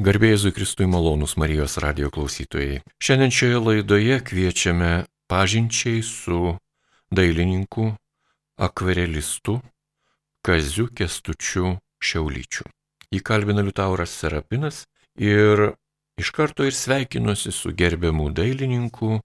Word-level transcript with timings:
Garbėjai 0.00 0.48
Kristui 0.56 0.86
malonus 0.88 1.34
Marijos 1.36 1.74
radio 1.76 2.08
klausytojai. 2.08 2.78
Šiandien 3.04 3.32
šioje 3.36 3.58
laidoje 3.60 4.14
kviečiame 4.24 5.04
pažinčiai 5.28 6.00
su 6.00 6.54
dailininku, 7.12 7.90
akvarelistu 8.56 9.58
Kaziu 10.40 10.88
Kestučiu 10.88 11.74
Šiaulyčiu. 12.00 12.64
Įkalbina 13.12 13.60
Liutauras 13.60 14.16
Serapinas 14.16 14.86
ir 15.20 15.74
iš 16.16 16.32
karto 16.32 16.64
ir 16.64 16.72
sveikinuosi 16.72 17.52
su 17.52 17.76
gerbiamu 17.76 18.30
dailininku 18.32 19.20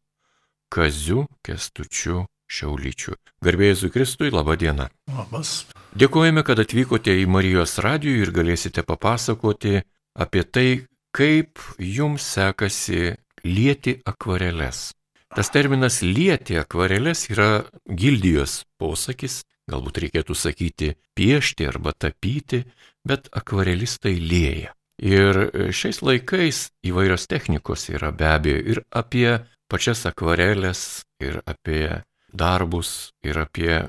Kaziu 0.68 1.30
Kestučiu 1.40 2.26
Šiaulyčiu. 2.52 3.16
Garbėjai 3.40 3.96
Kristui, 3.96 4.28
laba 4.28 4.60
diena. 4.60 4.92
Labas. 5.08 5.70
Dėkojame, 5.96 6.44
kad 6.44 6.60
atvykote 6.60 7.16
į 7.16 7.30
Marijos 7.32 7.80
radijų 7.80 8.28
ir 8.28 8.36
galėsite 8.36 8.84
papasakoti 8.84 9.86
apie 10.16 10.44
tai, 10.44 10.70
kaip 11.16 11.60
jums 11.80 12.26
sekasi 12.36 13.16
lieti 13.46 14.00
akvareles. 14.06 14.92
Tas 15.36 15.52
terminas 15.52 16.02
lieti 16.02 16.58
akvareles 16.60 17.26
yra 17.34 17.66
gildijos 17.86 18.64
posakis, 18.80 19.44
galbūt 19.72 20.00
reikėtų 20.06 20.38
sakyti 20.38 20.94
piešti 21.18 21.68
arba 21.68 21.92
tapyti, 21.98 22.64
bet 23.06 23.28
akvarelistai 23.36 24.16
lieja. 24.20 24.72
Ir 24.96 25.50
šiais 25.76 26.00
laikais 26.06 26.70
įvairios 26.88 27.28
technikos 27.28 27.90
yra 27.92 28.14
be 28.16 28.30
abejo 28.32 28.62
ir 28.64 28.84
apie 28.96 29.28
pačias 29.68 30.06
akvarelės, 30.08 31.04
ir 31.20 31.42
apie 31.44 32.06
darbus, 32.32 33.12
ir 33.24 33.42
apie 33.44 33.82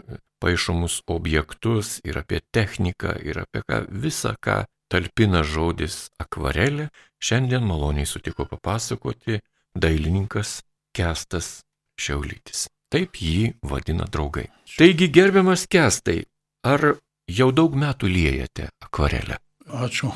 paaišomus 0.43 1.05
objektus, 1.07 2.01
ir 2.05 2.19
apie 2.21 2.41
techniką, 2.53 3.15
ir 3.23 3.45
apie 3.45 3.63
ką, 3.67 3.85
visą, 3.91 4.35
ką 4.43 4.65
talpina 4.93 5.43
žodis 5.47 6.07
akvarelė, 6.23 6.89
šiandien 7.23 7.65
maloniai 7.67 8.07
sutiko 8.07 8.47
papasakoti 8.49 9.41
dailininkas 9.77 10.61
Kestas 10.97 11.61
Šiaulytis. 12.01 12.67
Taip 12.93 13.19
jį 13.21 13.57
vadina 13.67 14.07
draugai. 14.09 14.47
Taigi, 14.77 15.11
gerbiamas 15.13 15.67
Kestai, 15.69 16.23
ar 16.65 16.97
jau 17.27 17.51
daug 17.53 17.75
metų 17.77 18.11
liejate 18.13 18.71
akvarelę? 18.85 19.41
Ačiū 19.67 20.13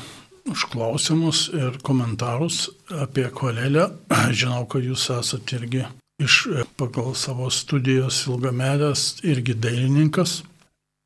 už 0.47 0.65
klausimus 0.71 1.49
ir 1.53 1.77
komentarus 1.83 2.69
apie 2.89 3.27
akvarelę. 3.27 3.89
Žinau, 4.39 4.65
kad 4.71 4.85
jūs 4.85 5.09
esate 5.17 5.59
irgi 5.59 5.83
iš 6.21 6.45
pagal 6.77 7.15
savo 7.17 7.49
studijos 7.49 8.23
ilgametės 8.29 9.21
irgi 9.25 9.55
dailininkas, 9.57 10.41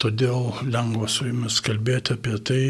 todėl 0.02 0.52
lengva 0.68 1.08
su 1.12 1.28
jumis 1.30 1.62
kalbėti 1.64 2.18
apie 2.18 2.36
tai, 2.44 2.64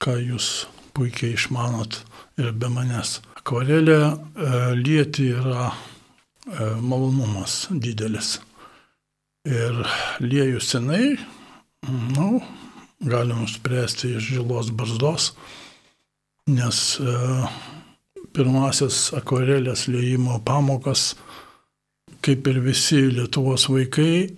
ką 0.00 0.16
jūs 0.18 0.50
puikiai 0.96 1.34
išmanot 1.36 2.00
ir 2.40 2.52
be 2.56 2.70
manęs. 2.72 3.18
Akvarelė 3.40 3.98
e, 4.00 4.12
lieti 4.80 5.30
yra 5.36 5.70
e, 5.70 5.74
malonumas 6.80 7.66
didelis. 7.70 8.38
Ir 9.48 9.82
liejų 10.20 10.60
senai, 10.60 11.14
nu, 11.88 12.42
galim 13.00 13.46
spręsti 13.48 14.14
iš 14.18 14.32
žilos 14.34 14.68
barzdos, 14.76 15.30
nes 16.50 16.80
e, 17.00 17.14
pirmasis 18.36 19.10
akvarelės 19.16 19.86
liejimo 19.88 20.38
pamokas, 20.44 21.14
kaip 22.20 22.48
ir 22.52 22.60
visi 22.64 23.06
Lietuvos 23.08 23.66
vaikai, 23.72 24.30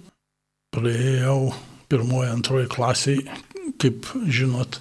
praėjau 0.72 1.52
pirmoji, 1.90 2.30
antroji 2.32 2.70
klasiai, 2.72 3.24
kaip 3.82 4.06
žinot, 4.30 4.78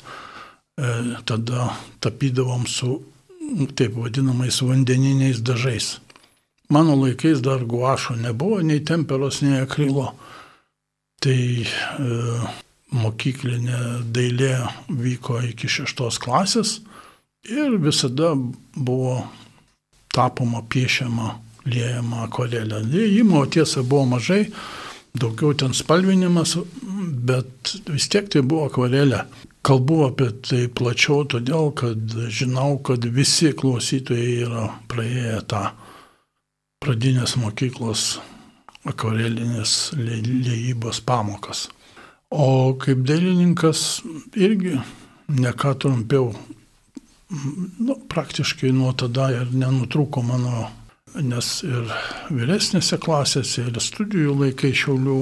tada 1.26 1.72
tapydavom 2.00 2.68
su 2.68 3.02
taip 3.76 3.96
vadinamais 3.96 4.62
vandeniniais 4.62 5.42
dažais. 5.42 6.00
Mano 6.70 6.96
laikais 6.96 7.42
dar 7.42 7.66
guašo 7.66 8.16
nebuvo, 8.16 8.62
nei 8.62 8.80
temperos, 8.80 9.42
nei 9.42 9.60
akrilo. 9.60 10.14
Tai 11.22 11.36
e, 11.36 11.68
mokyklinė 12.96 13.82
dailė 14.16 14.56
vyko 14.90 15.42
iki 15.52 15.70
šeštos 15.70 16.18
klasės 16.24 16.80
ir 17.46 17.76
visada 17.82 18.32
buvo 18.76 19.20
tapoma, 20.16 20.64
piešiama, 20.64 21.36
liejama 21.68 22.26
akvarelė. 22.28 22.82
Liejimo 22.88 23.44
tiesa 23.52 23.84
buvo 23.84 24.08
mažai, 24.16 24.46
daugiau 25.14 25.54
ten 25.54 25.76
spalvinimas, 25.78 26.58
bet 27.28 27.76
vis 27.92 28.10
tiek 28.12 28.32
tai 28.32 28.42
buvo 28.42 28.68
akvarelė. 28.72 29.26
Kalbu 29.62 29.98
apie 30.08 30.32
tai 30.42 30.64
plačiau, 30.74 31.22
todėl 31.30 31.70
kad 31.78 32.16
žinau, 32.34 32.80
kad 32.82 33.06
visi 33.14 33.52
klausytojai 33.54 34.40
yra 34.48 34.64
praėję 34.90 35.42
tą 35.52 35.68
pradinės 36.82 37.36
mokyklos 37.38 38.06
akvarelinės 38.90 39.92
lėjybos 40.00 41.04
pamokas. 41.06 41.68
O 42.34 42.74
kaip 42.82 43.04
dailininkas 43.06 44.02
irgi 44.40 44.80
neką 45.30 45.76
trumpiau, 45.84 46.32
nu, 47.32 47.98
praktiškai 48.10 48.72
nuo 48.74 48.96
tada 48.98 49.30
ir 49.36 49.52
nenutruko 49.54 50.24
mano, 50.26 50.72
nes 51.22 51.52
ir 51.68 51.94
vyresnėse 52.34 52.98
klasėse, 53.04 53.68
ir 53.68 53.78
studijų 53.84 54.40
laikai 54.42 54.74
Šiaulių 54.74 55.20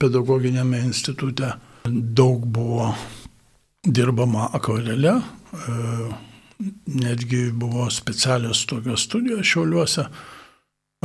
pedagoginėme 0.00 0.82
institute 0.82 1.52
daug 1.86 2.42
buvo 2.42 2.90
dirbama 3.88 4.48
akvarelė, 4.56 5.14
e, 5.18 5.76
netgi 6.98 7.48
buvo 7.54 7.88
specialios 7.90 8.64
tokios 8.68 9.06
studijos 9.08 9.46
šiauliuose. 9.46 10.08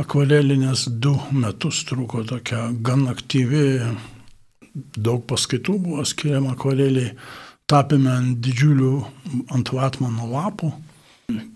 Akvarelinės 0.02 0.88
du 1.00 1.14
metus 1.32 1.84
truko 1.86 2.24
tokia 2.26 2.66
gan 2.82 3.06
aktyvi, 3.12 3.66
daug 4.74 5.22
paskaitų 5.30 5.76
buvo 5.84 6.06
skiriama 6.06 6.56
akvareliai, 6.56 7.14
tapėme 7.70 8.10
ant 8.10 8.40
didžiulių 8.44 8.94
ant 9.54 9.70
vatmano 9.72 10.26
lapų. 10.32 10.72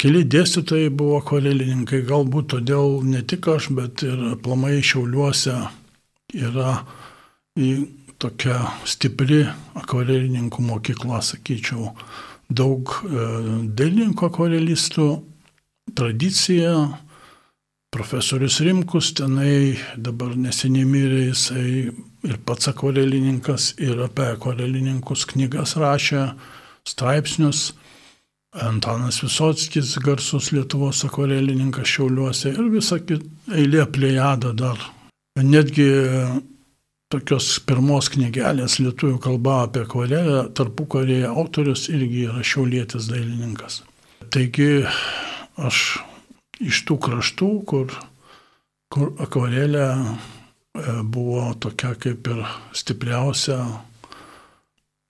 Keli 0.01 0.23
dėstytojai 0.25 0.89
buvo 0.95 1.19
akvarelininkai, 1.19 2.01
galbūt 2.09 2.55
todėl 2.55 3.03
ne 3.05 3.21
tik 3.27 3.51
aš, 3.53 3.69
bet 3.77 4.07
ir 4.07 4.39
plamai 4.45 4.79
šiauliuose 4.81 5.59
yra 6.39 6.79
tokia 8.23 8.59
stipri 8.89 9.45
akvarelininkų 9.79 10.65
mokykla, 10.67 11.21
sakyčiau, 11.25 11.93
daug 12.51 12.93
e, 13.07 13.27
dailininkų 13.79 14.29
akvarelistų, 14.29 15.09
tradicija, 15.99 16.75
profesorius 17.95 18.59
Rimkus 18.65 19.15
tenai 19.17 19.79
dabar 19.97 20.35
neseniai 20.37 20.89
mirė, 20.89 21.23
jisai 21.31 21.69
ir 22.29 22.41
pats 22.45 22.69
akvarelininkas, 22.73 23.73
ir 23.81 24.03
apie 24.05 24.33
akvarelininkus 24.35 25.27
knygas 25.33 25.77
rašė, 25.81 26.31
straipsnius. 26.89 27.73
Antanas 28.65 29.19
Visotskis, 29.21 29.91
garsus 30.01 30.49
Lietuvos 30.57 31.03
akvarelininkas 31.05 31.91
Šiauliuose 31.93 32.55
ir 32.55 32.71
visa 32.73 32.97
eilė 32.97 33.85
plėjada 33.93 34.55
dar. 34.57 34.81
Netgi 35.37 35.85
tokios 37.13 37.57
pirmos 37.65 38.11
knygelės 38.13 38.79
lietuvių 38.83 39.19
kalba 39.25 39.63
apie 39.65 39.85
akvarelę, 39.87 40.43
tarpukarėje 40.57 41.31
autorius 41.31 41.87
irgi 41.93 42.27
yra 42.29 42.45
šiaulietis 42.45 43.09
dailininkas. 43.09 43.81
Taigi 44.29 44.85
aš 45.57 45.83
iš 46.61 46.83
tų 46.89 46.99
kraštų, 47.07 47.51
kur, 47.71 47.95
kur 48.93 49.15
akvarelė 49.25 49.87
e, 49.89 50.01
buvo 51.03 51.49
tokia 51.63 51.95
kaip 51.97 52.29
ir 52.29 52.45
stipriausia 52.77 53.63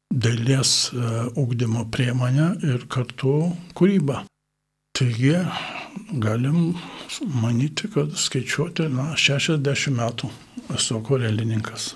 dailės 0.09 0.92
ugdymo 1.34 1.82
e, 1.82 1.91
priemonė 1.92 2.50
ir 2.69 2.86
kartu 2.92 3.41
kūryba. 3.75 4.22
Taigi 4.98 5.36
galim 6.10 6.74
manyti, 7.42 7.86
kad 7.95 8.16
skaičiuoti, 8.18 8.89
na, 8.91 9.12
60 9.15 9.92
metų 9.95 10.30
esu 10.74 10.97
akvarelininkas. 10.98 11.92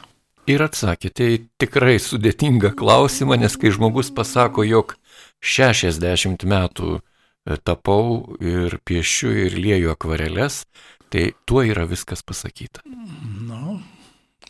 Ir 0.50 0.62
atsakė, 0.62 1.10
tai 1.10 1.28
tikrai 1.58 1.96
sudėtinga 2.02 2.70
klausimą, 2.78 3.40
nes 3.42 3.58
kai 3.58 3.72
žmogus 3.74 4.12
pasako, 4.14 4.62
jog 4.66 4.94
60 5.42 6.46
metų 6.46 6.92
e, 7.00 7.58
tapau 7.58 8.36
ir 8.38 8.78
piešiu 8.86 9.34
ir 9.48 9.58
lieju 9.58 9.90
akvareles, 9.96 10.62
tai 11.10 11.32
tuo 11.42 11.66
yra 11.66 11.88
viskas 11.90 12.22
pasakyta. 12.22 12.86
Na, 12.86 13.80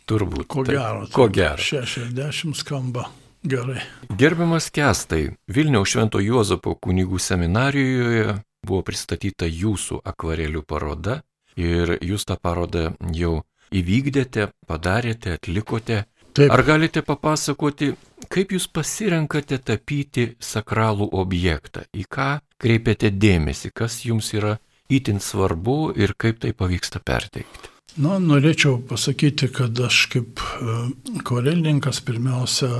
turbūt. 0.05 0.45
Ko 0.45 0.65
tai, 0.69 0.77
gero. 0.77 1.09
Ko 1.13 1.29
gero. 1.33 1.57
60 1.73 2.61
skamba 2.61 3.09
gerai. 3.43 3.81
Gerbiamas 4.17 4.69
Kestai, 4.73 5.33
Vilniaus 5.47 5.91
Švento 5.91 6.21
Juozapo 6.23 6.75
kunigų 6.75 7.19
seminarijoje 7.19 8.39
buvo 8.63 8.81
pristatyta 8.87 9.47
jūsų 9.49 10.01
akvarelių 10.07 10.63
paroda 10.67 11.21
ir 11.59 11.97
jūs 12.01 12.25
tą 12.25 12.37
parodą 12.41 12.93
jau 13.13 13.43
įvykdėte, 13.73 14.49
padarėte, 14.67 15.37
atlikote. 15.37 16.03
Taip. 16.33 16.49
Ar 16.49 16.63
galite 16.65 17.03
papasakoti, 17.05 17.91
kaip 18.31 18.55
jūs 18.55 18.65
pasirenkate 18.73 19.59
tapyti 19.61 20.31
sakralų 20.41 21.11
objektą, 21.13 21.83
į 21.93 22.07
ką 22.09 22.29
kreipiate 22.57 23.11
dėmesį, 23.13 23.69
kas 23.75 23.99
jums 24.07 24.31
yra 24.33 24.55
įtin 24.89 25.21
svarbu 25.21 25.93
ir 25.93 26.15
kaip 26.17 26.41
tai 26.41 26.55
pavyksta 26.57 27.03
perteikti? 27.05 27.69
Na, 28.01 28.17
norėčiau 28.17 28.79
pasakyti, 28.89 29.51
kad 29.53 29.77
aš 29.85 30.07
kaip 30.09 30.41
e, 30.41 30.77
akvarelininkas 31.19 31.99
pirmiausia 32.01 32.71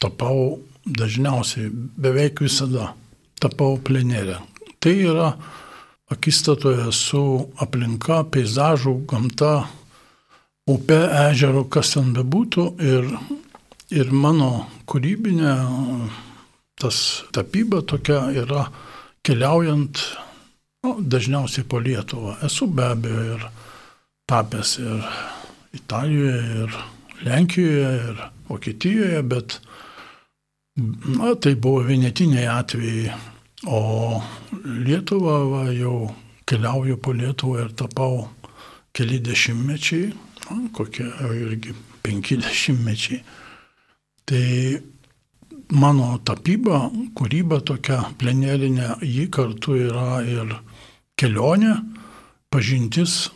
tapau 0.00 0.58
dažniausiai, 0.84 1.70
beveik 1.70 2.40
visada 2.40 2.94
tapau 3.40 3.78
plenerę. 3.84 4.40
Tai 4.80 4.94
yra 4.96 5.34
akistatoje 6.10 6.88
su 6.96 7.22
aplinka, 7.60 8.24
peizažų, 8.32 8.94
gamta, 9.10 9.68
upe, 10.70 10.98
ežeru, 11.28 11.66
kas 11.70 11.94
ten 11.94 12.10
bebūtų. 12.16 12.66
Ir, 12.80 13.12
ir 13.94 14.10
mano 14.12 14.66
kūrybinė 14.90 15.54
tas 16.80 17.00
tapyba 17.36 17.82
tokia 17.84 18.30
yra 18.40 18.66
keliaujant 19.26 20.00
nu, 20.84 20.96
dažniausiai 21.00 21.66
po 21.68 21.80
Lietuvą. 21.80 22.38
Esu 22.46 22.70
be 22.72 22.86
abejo 22.88 23.26
ir 23.36 23.48
tapęs 24.30 24.78
ir 24.80 25.10
Italijoje, 25.76 26.40
ir 26.64 26.78
Lenkijoje, 27.26 27.90
ir 28.08 28.22
Vokietijoje, 28.48 29.22
bet 29.22 29.60
na, 31.16 31.34
tai 31.34 31.54
buvo 31.54 31.84
vienetiniai 31.86 32.48
atvejai. 32.50 33.12
O 33.68 34.20
Lietuva 34.64 35.36
va, 35.50 35.64
jau 35.72 36.10
keliauju 36.48 36.96
po 37.02 37.12
Lietuvą 37.12 37.66
ir 37.66 37.74
tapau 37.76 38.28
keli 38.96 39.20
dešimtmečiai, 39.20 40.12
na, 40.46 40.56
kokie 40.72 41.06
irgi 41.36 41.74
penki 42.02 42.38
dešimtmečiai. 42.44 43.20
Tai 44.30 44.46
mano 45.76 46.14
tapyba, 46.24 46.86
kūryba 47.16 47.60
tokia 47.66 48.02
plenerinė, 48.18 48.96
ji 49.04 49.28
kartu 49.32 49.76
yra 49.88 50.22
ir 50.26 50.56
kelionė, 51.20 51.76
pažintis 52.50 53.28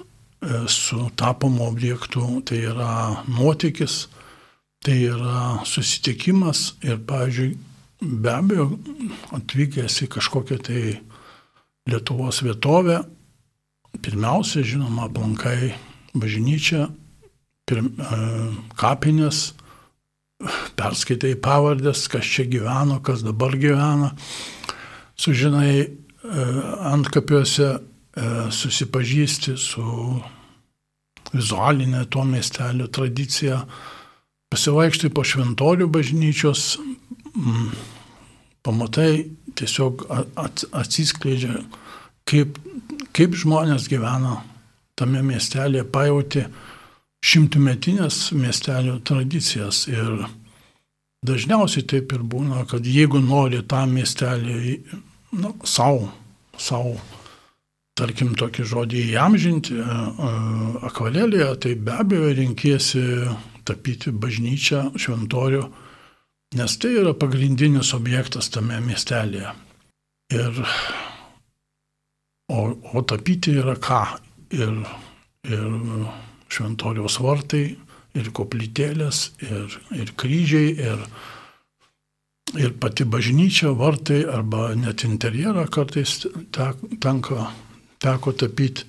E, 0.44 0.68
su 0.68 1.10
tapomu 1.16 1.64
objektu, 1.66 2.42
tai 2.44 2.58
yra 2.68 3.24
nuotykis, 3.28 4.08
tai 4.84 4.98
yra 5.08 5.64
susitikimas 5.68 6.74
ir, 6.84 6.98
pavyzdžiui, 7.08 7.54
be 8.04 8.32
abejo, 8.34 8.68
atvykęs 9.36 10.02
į 10.04 10.10
kažkokią 10.18 10.60
tai 10.64 10.82
Lietuvos 11.84 12.38
vietovę, 12.40 13.02
pirmiausia, 14.00 14.62
žinoma, 14.64 15.04
aplankai 15.10 15.74
bažnyčią, 16.16 16.86
pirm, 17.68 17.90
e, 18.00 18.20
kapinės, 18.80 19.50
perskaitai 20.78 21.34
pavardės, 21.44 22.06
kas 22.08 22.24
čia 22.24 22.46
gyveno, 22.48 23.02
kas 23.04 23.20
dabar 23.24 23.52
gyvena, 23.60 24.14
sužinai 25.20 25.74
e, 25.80 25.90
ant 26.88 27.12
kapiuose 27.12 27.74
susipažįsti 28.54 29.56
su 29.58 29.84
vizualinė 31.34 32.04
to 32.14 32.22
miestelio 32.28 32.86
tradicija, 32.86 33.64
pasivaikštai 34.54 35.10
po 35.10 35.24
šventorių 35.26 35.88
bažnyčios, 35.90 36.76
mm, 37.34 37.70
pamatai 38.62 39.26
tiesiog 39.58 40.06
atsiskleidžia, 40.78 41.58
kaip, 42.28 42.58
kaip 43.14 43.34
žmonės 43.34 43.88
gyvena 43.90 44.38
tame 44.98 45.22
miestelėje, 45.26 45.84
pajauti 45.90 46.44
šimtmetinės 47.24 48.30
miestelio 48.36 49.00
tradicijas. 49.02 49.86
Ir 49.90 50.26
dažniausiai 51.26 51.86
taip 51.88 52.12
ir 52.14 52.22
būna, 52.22 52.62
kad 52.70 52.86
jeigu 52.86 53.22
nori 53.24 53.62
tą 53.66 53.84
miestelį 53.90 54.78
nu, 55.40 55.54
savo, 55.66 56.12
savo 56.60 56.94
tarkim, 57.98 58.34
tokį 58.38 58.66
žodį 58.70 59.02
įamžinti 59.14 59.80
akvarelėje, 60.86 61.50
tai 61.62 61.74
be 61.78 61.94
abejo 61.94 62.30
renkėsi 62.38 63.02
tapyti 63.66 64.12
bažnyčią, 64.12 64.90
šventorių, 65.00 65.64
nes 66.58 66.76
tai 66.80 66.92
yra 67.00 67.14
pagrindinis 67.18 67.94
objektas 67.96 68.50
tame 68.54 68.78
miestelėje. 68.84 69.54
Ir, 70.34 70.60
o, 72.52 72.60
o 72.94 73.02
tapyti 73.02 73.56
yra 73.60 73.76
ką? 73.80 74.02
Ir, 74.54 74.84
ir 75.50 75.64
šventoriaus 76.54 77.18
vartai, 77.22 77.64
ir 78.14 78.30
koplytėlės, 78.34 79.24
ir, 79.42 79.78
ir 79.96 80.12
kryžiai, 80.20 80.70
ir, 80.86 81.04
ir 82.60 82.74
pati 82.80 83.06
bažnyčia, 83.08 83.72
vartai, 83.78 84.22
arba 84.30 84.70
net 84.78 85.04
interjerą 85.08 85.66
kartais 85.74 86.22
tenka 86.54 87.50
teko 88.04 88.34
tapyti, 88.36 88.86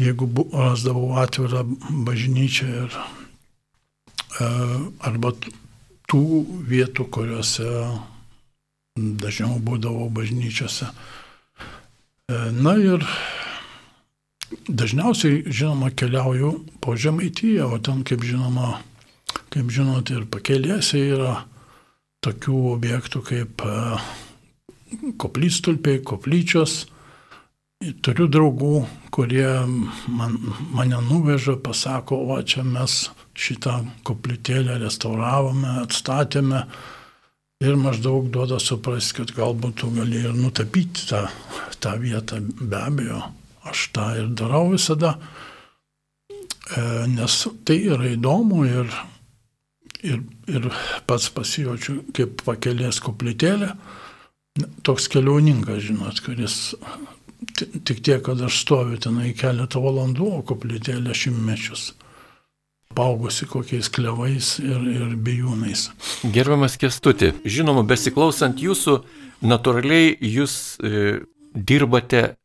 jeigu 0.00 0.28
rasdavau 0.52 1.14
atvirą 1.20 1.64
bažnyčią 2.06 2.66
ir 2.84 2.98
arba 4.40 5.32
tų 6.10 6.22
vietų, 6.68 7.06
kuriuose 7.12 7.66
dažniau 8.96 9.58
būdavau 9.60 10.08
bažnyčiose. 10.12 10.88
Na 12.56 12.74
ir 12.80 13.04
dažniausiai, 14.66 15.44
žinoma, 15.46 15.92
keliauju 15.94 16.52
po 16.82 16.96
Žemaityje, 16.96 17.64
o 17.66 17.78
ten, 17.78 18.02
kaip 18.06 18.24
žinoma, 18.26 18.80
kaip 19.54 19.70
žinote, 19.70 20.16
ir 20.16 20.26
pakelėse 20.30 21.00
yra 21.02 21.36
tokių 22.26 22.58
objektų 22.72 23.22
kaip 23.26 23.62
e, 23.62 23.74
koplytstulpiai, 25.22 26.02
koplyčios, 26.06 26.86
Turiu 27.76 28.24
draugų, 28.32 28.86
kurie 29.12 29.50
man, 30.08 30.38
mane 30.72 30.96
nuveža, 31.04 31.58
pasako, 31.60 32.16
o 32.32 32.38
čia 32.40 32.62
mes 32.64 33.10
šitą 33.36 33.80
koplytėlę 34.06 34.78
restauravome, 34.80 35.78
atstatėme 35.84 36.62
ir 37.64 37.76
maždaug 37.80 38.30
duoda 38.32 38.58
suprasti, 38.60 39.20
kad 39.20 39.34
galbūt 39.36 39.82
tu 39.82 39.90
gali 39.94 40.22
ir 40.24 40.36
nutapyti 40.36 41.08
tą, 41.10 41.26
tą 41.80 41.96
vietą. 42.00 42.40
Be 42.60 42.80
abejo, 42.80 43.20
aš 43.68 43.88
tą 43.96 44.08
ir 44.20 44.30
darau 44.36 44.70
visada, 44.72 45.16
e, 45.16 46.86
nes 47.12 47.42
tai 47.68 47.78
yra 47.96 48.12
įdomu 48.14 48.64
ir, 48.68 48.96
ir, 50.02 50.24
ir 50.52 50.70
pats 51.08 51.28
pasijaučiu 51.36 52.02
kaip 52.16 52.42
pakelės 52.46 53.00
koplytėlė. 53.04 53.72
Toks 54.88 55.10
keliauninkas, 55.12 55.82
žinot, 55.84 56.22
kuris 56.24 56.56
Tik 57.56 58.00
tiek, 58.02 58.22
kad 58.24 58.40
aš 58.42 58.62
stoviu 58.64 58.98
tenai 59.00 59.30
keletą 59.36 59.80
valandų, 59.84 60.28
o 60.38 60.42
koplytėlė 60.46 61.14
šimtmečius. 61.16 61.90
Paugusi 62.94 63.46
kokiais 63.50 63.90
klevais 63.92 64.56
ir, 64.62 64.76
ir 64.92 65.16
bijūnais. 65.20 65.88
Gerbiamas 66.32 66.78
Kestuti, 66.80 67.32
žinoma, 67.44 67.82
besiklausant 67.88 68.62
jūsų, 68.62 69.00
natūraliai 69.44 70.14
jūs 70.20 70.76
e, 70.80 71.02
dirbate 71.52 72.36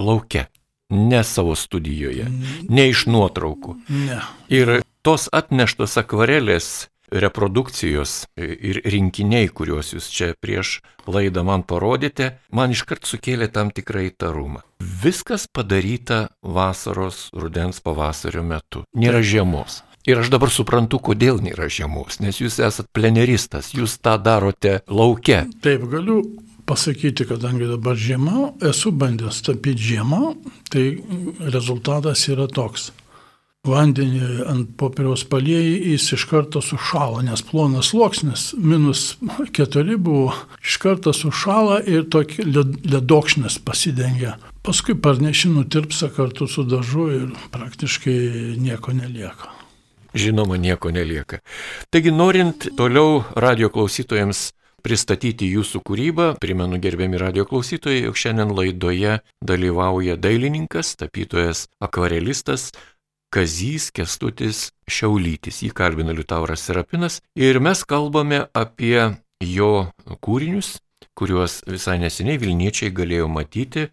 laukia, 0.00 0.46
ne 0.90 1.24
savo 1.24 1.56
studijoje, 1.58 2.28
ne 2.68 2.88
iš 2.88 3.06
nuotraukų. 3.10 3.76
Ne. 3.92 4.22
Ir 4.48 4.78
tos 5.04 5.28
atneštos 5.32 5.98
akvarelės 6.00 6.88
reprodukcijos 7.08 8.26
ir 8.36 8.80
rinkiniai, 8.84 9.48
kuriuos 9.48 9.94
jūs 9.94 10.08
čia 10.12 10.32
prieš 10.40 10.78
laidą 11.08 11.44
man 11.46 11.64
parodėte, 11.64 12.34
man 12.52 12.74
iškart 12.74 13.08
sukėlė 13.08 13.48
tam 13.52 13.72
tikrą 13.74 14.08
įtarumą. 14.10 14.62
Viskas 14.78 15.48
padaryta 15.48 16.28
vasaros, 16.42 17.28
rudens, 17.32 17.80
pavasario 17.80 18.44
metu. 18.44 18.84
Nėra 18.92 19.22
žiemos. 19.24 19.82
Ir 20.06 20.20
aš 20.22 20.30
dabar 20.32 20.52
suprantu, 20.52 21.00
kodėl 21.10 21.40
nėra 21.44 21.66
žiemos, 21.72 22.20
nes 22.22 22.38
jūs 22.40 22.60
esat 22.62 22.86
pleneristas, 22.94 23.72
jūs 23.74 23.98
tą 24.00 24.16
darote 24.22 24.78
laukia. 24.86 25.42
Taip, 25.64 25.88
galiu 25.90 26.22
pasakyti, 26.68 27.26
kadangi 27.28 27.68
dabar 27.68 27.96
žiema, 27.98 28.52
esu 28.70 28.92
bandęs 28.92 29.42
tapyti 29.46 29.94
žiemą, 29.94 30.32
tai 30.72 30.86
rezultatas 31.40 32.28
yra 32.28 32.48
toks 32.48 32.90
vandenį 33.66 34.46
ant 34.48 34.70
popieriaus 34.80 35.24
palieji, 35.28 35.92
jis 35.92 36.12
iš 36.16 36.24
karto 36.30 36.62
sušala, 36.64 37.24
nes 37.26 37.42
plonas 37.44 37.90
sluoksnis, 37.92 38.52
minus 38.56 39.16
keturi 39.56 39.98
buvo, 39.98 40.32
iš 40.62 40.78
karto 40.82 41.12
sušala 41.16 41.82
ir 41.86 42.06
tokie 42.12 42.46
ledokšnis 42.46 43.60
pasidengia. 43.64 44.36
Paskui 44.64 44.96
parnešinų 45.00 45.66
tirpsa 45.72 46.10
kartu 46.14 46.48
su 46.50 46.64
dažu 46.68 47.08
ir 47.14 47.28
praktiškai 47.54 48.18
nieko 48.60 48.94
nelieka. 48.96 49.57
Žinoma, 50.14 50.56
nieko 50.56 50.90
nelieka. 50.94 51.42
Taigi, 51.92 52.12
norint 52.14 52.70
toliau 52.76 53.24
radio 53.36 53.68
klausytojams 53.72 54.48
pristatyti 54.84 55.48
jūsų 55.52 55.82
kūrybą. 55.84 56.28
Primenu 56.40 56.78
gerbiami 56.80 57.20
radio 57.20 57.44
klausytojai, 57.48 58.06
jog 58.06 58.16
šiandien 58.16 58.54
laidoje 58.56 59.18
dalyvauja 59.44 60.16
dailininkas, 60.16 60.94
tapytojas, 61.00 61.66
akvarelistas 61.84 62.70
Kazys 63.28 63.90
Kestutis 63.92 64.70
Šiaulytis. 64.88 65.60
Jį 65.66 65.74
kalbina 65.76 66.14
Liutauras 66.16 66.64
Serapinas 66.64 67.20
ir 67.36 67.60
mes 67.60 67.84
kalbame 67.84 68.46
apie 68.56 69.10
jo 69.44 69.72
kūrinius, 70.24 70.78
kuriuos 71.18 71.60
visai 71.68 71.98
neseniai 72.00 72.40
Vilniečiai 72.40 72.94
galėjo 72.94 73.28
matyti 73.28 73.84
e, 73.84 73.90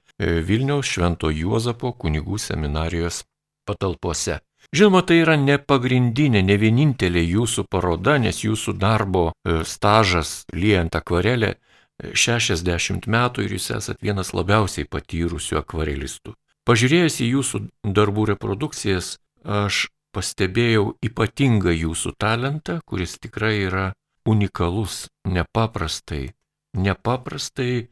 Vilniaus 0.48 0.88
Švento 0.88 1.32
Juozapo 1.34 1.92
kunigų 2.00 2.40
seminarijos 2.40 3.26
patalpose. 3.68 4.40
Žinoma, 4.74 5.04
tai 5.06 5.22
yra 5.22 5.36
ne 5.40 5.58
pagrindinė, 5.62 6.42
ne 6.44 6.58
vienintelė 6.58 7.22
jūsų 7.24 7.68
paroda, 7.70 8.18
nes 8.22 8.42
jūsų 8.44 8.76
darbo 8.80 9.30
e, 9.32 9.62
stažas 9.68 10.44
liejant 10.54 10.96
akvarelę 10.98 11.56
60 12.02 13.08
metų 13.08 13.46
ir 13.46 13.56
jūs 13.56 13.70
esat 13.78 14.02
vienas 14.04 14.34
labiausiai 14.36 14.88
patyrusių 14.90 15.62
akvarelistų. 15.62 16.36
Pažiūrėjęs 16.66 17.20
į 17.22 17.28
jūsų 17.30 17.62
darbų 17.96 18.26
reprodukcijas, 18.34 19.16
aš 19.46 19.88
pastebėjau 20.16 20.96
ypatingą 21.06 21.76
jūsų 21.76 22.16
talentą, 22.20 22.80
kuris 22.90 23.20
tikrai 23.22 23.60
yra 23.68 23.92
unikalus, 24.26 25.06
nepaprastai, 25.28 26.34
nepaprastai 26.74 27.88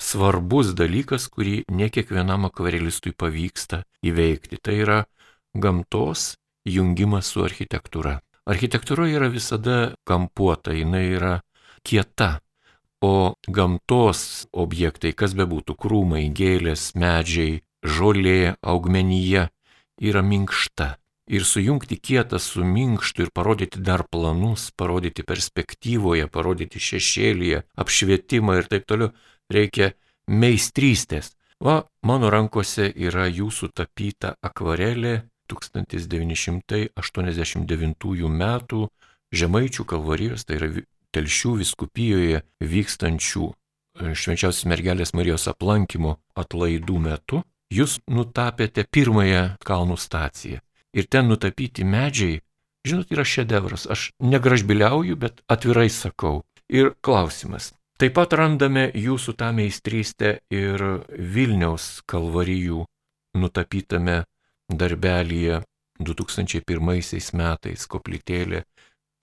svarbus 0.00 0.72
dalykas, 0.74 1.28
kurį 1.28 1.64
ne 1.70 1.90
kiekvienam 1.92 2.48
akvarelistui 2.48 3.12
pavyksta 3.12 3.84
įveikti. 4.02 4.58
Tai 4.62 4.74
yra 4.74 4.98
gamtos 5.54 6.34
jungimas 6.64 7.30
su 7.32 7.44
architektūra. 7.44 8.18
Architektūra 8.44 9.08
yra 9.08 9.30
visada 9.32 9.94
kampuota, 10.04 10.74
jinai 10.76 11.06
yra 11.16 11.34
kieta, 11.84 12.40
o 13.04 13.36
gamtos 13.48 14.46
objektai, 14.52 15.12
kas 15.16 15.36
bebūtų, 15.36 15.76
krūmai, 15.80 16.26
gėlės, 16.32 16.92
medžiai, 16.96 17.62
žolė, 17.84 18.56
augmenyje, 18.64 19.48
yra 20.00 20.22
minkšta 20.24 20.94
ir 21.26 21.44
sujungti 21.44 21.96
kietą 21.96 22.38
su 22.38 22.64
minkštu 22.64 23.24
ir 23.24 23.30
parodyti 23.32 23.80
dar 23.80 24.04
planus, 24.10 24.70
parodyti 24.76 25.24
perspektyvoje, 25.24 26.28
parodyti 26.28 26.80
šešėlyje, 26.80 27.62
apšvietimą 27.80 28.58
ir 28.60 28.68
taip 28.68 28.84
toliau, 28.88 29.12
reikia 29.52 29.92
meistrystės. 30.28 31.32
Va, 31.64 31.84
mano 32.02 32.30
rankose 32.32 32.90
yra 32.92 33.28
jūsų 33.30 33.70
tapyta 33.72 34.34
akvarelė 34.44 35.22
1989 35.50 38.28
m. 38.28 38.30
Žemaičių 39.34 39.82
kalvarijos, 39.90 40.40
tai 40.46 40.54
yra 40.60 40.68
Telšių 41.14 41.52
viskupijoje 41.60 42.38
vykstančių 42.58 43.44
e, 43.46 43.54
švenčiausios 44.18 44.66
mergelės 44.66 45.14
Marijos 45.14 45.46
aplankymo 45.50 46.12
atlaidų 46.38 46.98
metu. 46.98 47.42
Jūs 47.70 48.00
nutapėte 48.10 48.84
pirmąją 48.90 49.56
kalnų 49.66 49.96
staciją 49.98 50.58
ir 50.94 51.06
ten 51.10 51.30
nutapyti 51.30 51.86
medžiai, 51.86 52.40
žinot, 52.86 53.10
yra 53.14 53.24
šedevras. 53.26 53.86
Aš 53.90 54.10
negražbiliauju, 54.22 55.16
bet 55.18 55.42
atvirai 55.50 55.88
sakau. 55.90 56.42
Ir 56.70 56.94
klausimas. 57.04 57.72
Taip 58.00 58.16
pat 58.16 58.32
randame 58.34 58.88
jūsų 58.90 59.36
tą 59.38 59.52
meistrystę 59.54 60.38
ir 60.50 60.82
Vilniaus 61.14 62.02
kalvarijų 62.10 62.82
nutapytame 63.38 64.24
darbelyje 64.72 65.60
2001 66.00 67.36
metais 67.38 67.86
koplytėlė 67.86 68.64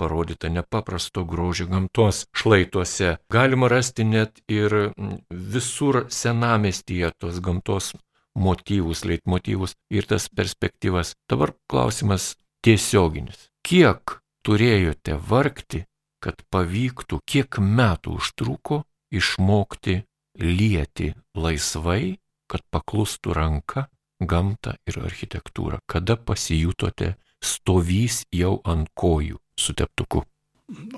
parodyta 0.01 0.49
nepaprasto 0.49 1.25
grožio 1.25 1.67
gamtos 1.69 2.25
šlaituose. 2.33 3.17
Galima 3.29 3.69
rasti 3.69 4.05
net 4.07 4.41
ir 4.49 4.93
visur 5.29 6.05
senamestyje 6.09 7.11
tos 7.21 7.37
gamtos 7.43 7.91
motyvus, 8.35 9.03
leitmotyvus 9.05 9.75
ir 9.93 10.07
tas 10.09 10.25
perspektyvas. 10.29 11.13
Dabar 11.29 11.53
klausimas 11.69 12.35
tiesioginis. 12.65 13.49
Kiek 13.61 14.17
turėjote 14.45 15.19
vargti, 15.29 15.85
kad 16.23 16.41
pavyktų, 16.53 17.21
kiek 17.25 17.59
metų 17.61 18.17
užtruko 18.17 18.83
išmokti 19.13 20.01
lieti 20.41 21.11
laisvai, 21.35 22.17
kad 22.49 22.63
paklustų 22.73 23.35
ranka, 23.37 23.87
gamtą 24.21 24.75
ir 24.87 24.99
architektūrą? 25.01 25.81
Kada 25.89 26.17
pasijutote 26.17 27.15
stovys 27.41 28.23
jau 28.31 28.59
ant 28.65 28.91
kojų 28.95 29.41
su 29.59 29.73
teptuku? 29.77 30.23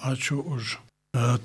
Ačiū 0.03 0.43
už 0.43 0.75
e, 0.75 0.79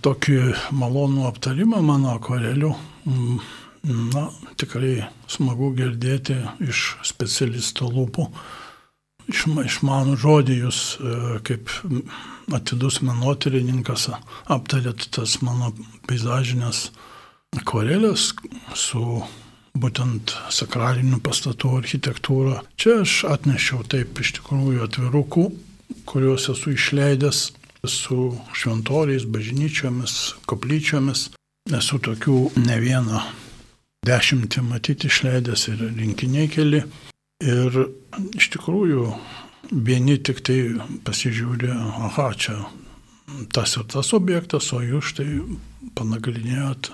tokį 0.05 0.41
malonų 0.77 1.29
aptarimą 1.31 1.81
mano 1.87 2.19
akvarelių. 2.19 2.75
Mm 3.09 3.41
Na, 3.87 4.27
tikrai 4.59 5.07
smagu 5.31 5.71
girdėti 5.77 6.37
iš 6.67 6.97
specialisto 7.07 7.87
lūpų. 7.89 8.27
Iš, 9.29 9.45
išmanų 9.63 10.17
žodį 10.19 10.57
jūs 10.65 10.81
e, 10.99 11.13
kaip 11.47 11.71
atidus 12.57 13.03
menotyrininkas 13.05 14.09
aptarėt 14.51 15.11
tas 15.15 15.37
mano 15.45 15.71
peizažinės 16.09 16.89
akvarelės 17.61 18.33
su 18.75 19.23
būtent 19.83 20.35
sakralinių 20.55 21.21
pastatų 21.25 21.73
architektūra. 21.81 22.63
Čia 22.81 23.01
aš 23.05 23.23
atnešiau 23.31 23.85
taip 23.89 24.19
iš 24.23 24.39
tikrųjų 24.39 24.85
atvirukų, 24.89 25.47
kuriuos 26.09 26.49
esu 26.53 26.75
išleidęs 26.75 27.43
su 27.89 28.33
šventoriais, 28.57 29.27
bažnyčiomis, 29.31 30.17
koplyčiomis. 30.49 31.29
Esu 31.69 31.99
tokių 32.01 32.39
ne 32.65 32.79
vieną 32.81 33.23
dešimtį 34.09 34.65
matyti 34.65 35.11
išleidęs 35.11 35.69
ir 35.73 35.85
rinkiniai 35.99 36.49
keli. 36.53 36.83
Ir 37.45 37.77
iš 38.35 38.49
tikrųjų 38.57 39.05
vieni 39.71 40.17
tik 40.19 40.41
tai 40.47 40.59
pasižiūrė, 41.07 41.71
aha, 42.09 42.33
čia 42.35 42.57
tas 43.55 43.77
ir 43.77 43.85
tas 43.93 44.13
objektas, 44.17 44.73
o 44.73 44.81
jūs 44.83 45.13
štai 45.13 45.29
panagrinėjot 45.99 46.93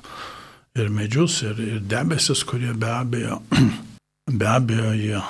ir 0.78 0.88
medžius, 0.90 1.42
ir, 1.46 1.58
ir 1.58 1.82
debesis, 1.90 2.44
kurie 2.46 2.72
be 2.74 2.90
abejo, 2.90 3.40
be 4.40 4.48
abejo 4.48 4.94
jie 4.98 5.20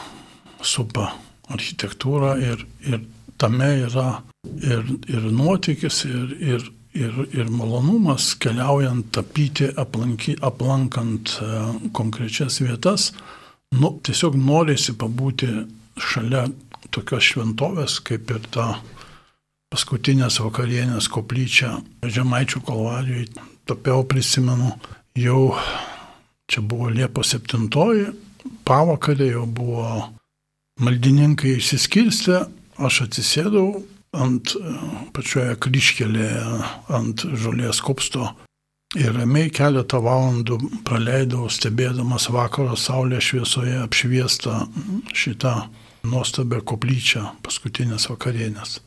supa 0.65 1.11
architektūrą 1.53 2.39
ir, 2.41 2.65
ir 2.89 3.03
tame 3.37 3.69
yra 3.85 4.23
ir, 4.63 4.87
ir 5.11 5.29
nuotykis, 5.33 6.05
ir, 6.09 6.33
ir 6.41 6.73
ir, 6.95 7.15
ir 7.35 7.51
malonumas 7.51 8.35
keliaujant 8.39 9.13
tapyti, 9.13 9.69
aplanky, 9.77 10.37
aplankant 10.43 11.39
e, 11.43 11.49
konkrečias 11.93 12.61
vietas, 12.63 13.11
nu, 13.75 13.97
tiesiog 14.07 14.37
norisi 14.39 14.95
pabūti 14.99 15.49
šalia 15.99 16.47
tokios 16.95 17.33
šventovės, 17.33 17.99
kaip 18.07 18.31
ir 18.31 18.47
ta 18.55 18.69
paskutinės 19.75 20.39
vakarienės 20.45 21.11
koplyčia 21.11 21.81
Žemaičių 22.07 22.63
kalvarijoje. 22.63 23.33
Tapiau 23.65 24.05
prisimenu, 24.07 24.75
jau 25.19 25.55
čia 26.51 26.63
buvo 26.63 26.91
Liepos 26.91 27.35
7, 27.35 27.69
pavakarė 28.67 29.31
jau 29.33 29.47
buvo 29.47 29.87
maldininkai 30.83 31.57
išsiskirstę, 31.59 32.45
aš 32.83 33.05
atsisėdau 33.07 33.85
ant 34.15 34.55
e, 34.59 34.73
pačioje 35.15 35.55
kryškelėje, 35.63 36.43
ant 36.95 37.25
žolės 37.39 37.81
kopsto. 37.85 38.33
Ir 38.95 39.15
ramiai 39.17 39.51
keletą 39.51 39.99
valandų 40.03 40.59
praleidau 40.87 41.49
stebėdamas 41.51 42.29
vakaro 42.31 42.77
saulės 42.79 43.31
šviesoje 43.31 43.81
apšviestą 43.83 44.61
šitą 45.11 45.55
nuostabią 46.07 46.61
koplyčią 46.63 47.25
paskutinės 47.43 48.07
vakarienės. 48.13 48.79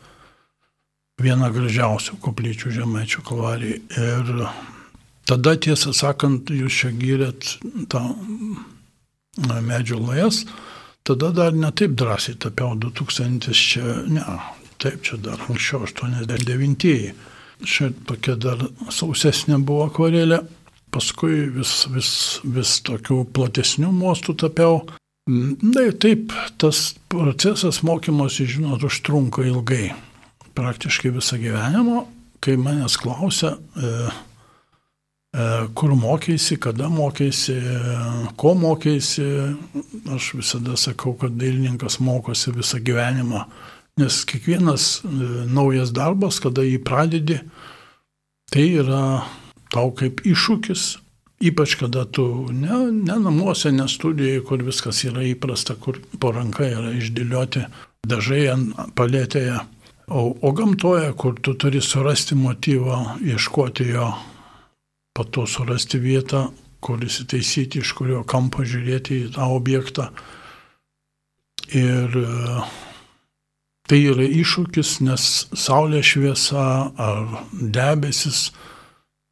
Viena 1.19 1.49
gražiausių 1.51 2.21
koplyčių 2.23 2.71
žemaičių 2.77 3.23
kalvarijai. 3.27 3.81
Ir 3.97 4.31
tada, 5.27 5.55
tiesą 5.59 5.93
sakant, 5.95 6.51
jūs 6.53 6.83
čia 6.83 6.93
gyrėt 6.95 7.57
tą 7.91 8.03
medžio 9.63 9.99
lajas, 10.01 10.45
tada 11.07 11.31
dar 11.35 11.55
netaip 11.55 11.93
drąsiai 11.99 12.39
tapiau 12.41 12.75
2000 12.79 13.53
čia, 13.53 13.99
ne, 14.09 14.23
Taip, 14.77 15.01
čia 15.01 15.17
dar 15.17 15.41
anksčiau, 15.49 15.87
89-ieji. 15.87 17.13
Čia 17.65 17.89
tokia 18.05 18.35
dar 18.37 18.61
sausesnė 18.93 19.57
buvo 19.65 19.87
akvarelė. 19.87 20.43
Paskui 20.93 21.47
vis, 21.51 21.71
vis, 21.91 22.11
vis 22.45 22.75
tokių 22.85 23.23
platesnių 23.33 23.89
mostų 23.95 24.37
tapiau. 24.45 24.83
Na 25.27 25.87
ir 25.89 25.97
taip, 25.99 26.31
tas 26.61 26.93
procesas 27.11 27.81
mokymosi, 27.83 28.45
žinot, 28.53 28.85
užtrunka 28.87 29.43
ilgai. 29.49 29.89
Praktiškai 30.57 31.11
visą 31.17 31.41
gyvenimą, 31.41 32.05
kai 32.41 32.55
manęs 32.61 32.95
klausia, 33.01 33.57
e, 33.57 34.07
kur 35.77 35.91
mokėsi, 35.93 36.55
kada 36.57 36.87
mokėsi, 36.89 37.55
ko 38.39 38.53
mokėsi, 38.57 39.25
aš 40.15 40.31
visada 40.39 40.77
sakau, 40.79 41.13
kad 41.19 41.35
dailininkas 41.37 41.99
mokosi 42.01 42.55
visą 42.55 42.79
gyvenimą 42.81 43.43
Nes 43.97 44.25
kiekvienas 44.29 45.01
e, 45.01 45.09
naujas 45.49 45.89
darbas, 45.89 46.37
kada 46.41 46.61
jį 46.61 46.77
pradedi, 46.85 47.39
tai 48.53 48.67
yra 48.77 49.23
tau 49.73 49.89
kaip 49.97 50.21
iššūkis, 50.21 50.83
ypač 51.49 51.73
kada 51.81 52.03
tu 52.05 52.27
ne, 52.53 52.77
ne 52.93 53.17
namuose, 53.23 53.71
ne 53.73 53.87
studijoje, 53.89 54.43
kur 54.45 54.61
viskas 54.67 55.01
yra 55.09 55.25
įprasta, 55.25 55.75
kur 55.81 55.97
po 56.21 56.31
ranka 56.35 56.69
yra 56.69 56.93
išdėlioti 56.93 57.65
dažai 58.07 58.43
ant 58.53 58.77
palėtėje, 58.97 59.57
o, 60.13 60.29
o 60.29 60.53
gamtoje, 60.53 61.09
kur 61.17 61.41
tu 61.41 61.57
turi 61.57 61.81
surasti 61.81 62.37
motyvą, 62.37 63.17
ieškoti 63.25 63.89
jo 63.95 64.11
po 65.17 65.25
to 65.25 65.47
surasti 65.49 65.97
vietą, 65.97 66.51
kur 66.79 67.01
įsitaisyti, 67.01 67.81
iš 67.81 67.95
kurio 67.97 68.21
kampo 68.29 68.61
žiūrėti 68.61 69.23
į 69.23 69.31
tą 69.33 69.47
objektą. 69.55 70.11
Ir 71.73 72.13
e, 72.21 72.65
tai 73.89 73.99
yra 74.11 74.27
iššūkis, 74.29 74.91
nes 75.07 75.25
saulės 75.57 76.13
šviesa 76.13 76.67
ar 76.93 77.39
debesis 77.57 78.51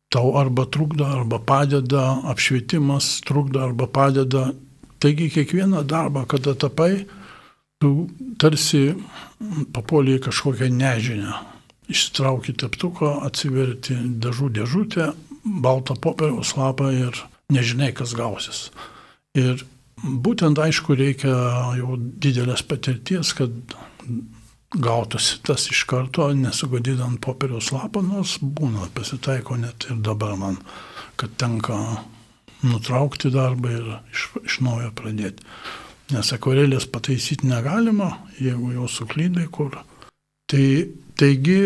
tau 0.09 0.33
arba 0.39 0.65
trukdo, 0.65 1.05
arba 1.05 1.37
padeda, 1.39 2.07
apšvietimas 2.31 3.19
trukdo 3.27 3.61
arba 3.67 3.85
padeda. 3.87 4.49
Taigi 4.99 5.29
kiekvieną 5.29 5.83
darbą, 5.85 6.25
kada 6.25 6.55
tapai, 6.57 7.05
tu 7.77 8.07
tarsi 8.41 8.95
papuoliai 9.75 10.23
kažkokią 10.23 10.71
nežinę. 10.71 11.35
Išsitrauki 11.91 12.55
teptuko, 12.57 13.19
atsiverti 13.27 13.99
dažų 14.23 14.49
dėžutę, 14.57 15.11
baltą 15.45 15.95
popieriaus 16.01 16.55
lapą 16.57 16.89
ir 16.93 17.21
nežinai, 17.53 17.91
kas 17.93 18.15
gausis. 18.17 18.69
Ir 19.37 19.61
būtent 20.01 20.59
aišku 20.59 20.97
reikia 20.97 21.35
jau 21.77 21.97
didelės 21.99 22.65
patirties, 22.65 23.33
kad 23.37 23.53
gautųsi 24.75 25.39
tas 25.45 25.69
iš 25.71 25.85
karto, 25.87 26.27
nesugadydant 26.35 27.21
popieriaus 27.23 27.71
lapą, 27.75 28.03
nors 28.03 28.37
būna, 28.41 28.89
pasitaiko 28.95 29.57
net 29.59 29.87
ir 29.89 30.01
dabar 30.03 30.35
man, 30.39 30.59
kad 31.19 31.37
tenka 31.39 31.77
nutraukti 32.65 33.31
darbą 33.33 33.71
ir 33.71 33.89
iš, 34.11 34.29
iš 34.43 34.59
naujo 34.65 34.91
pradėti. 34.97 35.45
Nes 36.13 36.29
akvarelės 36.35 36.85
pataisyti 36.93 37.47
negalima, 37.49 38.11
jeigu 38.37 38.75
jau 38.75 38.89
suklydai 38.91 39.47
kur. 39.53 39.79
Tai, 40.51 40.65
taigi 41.17 41.59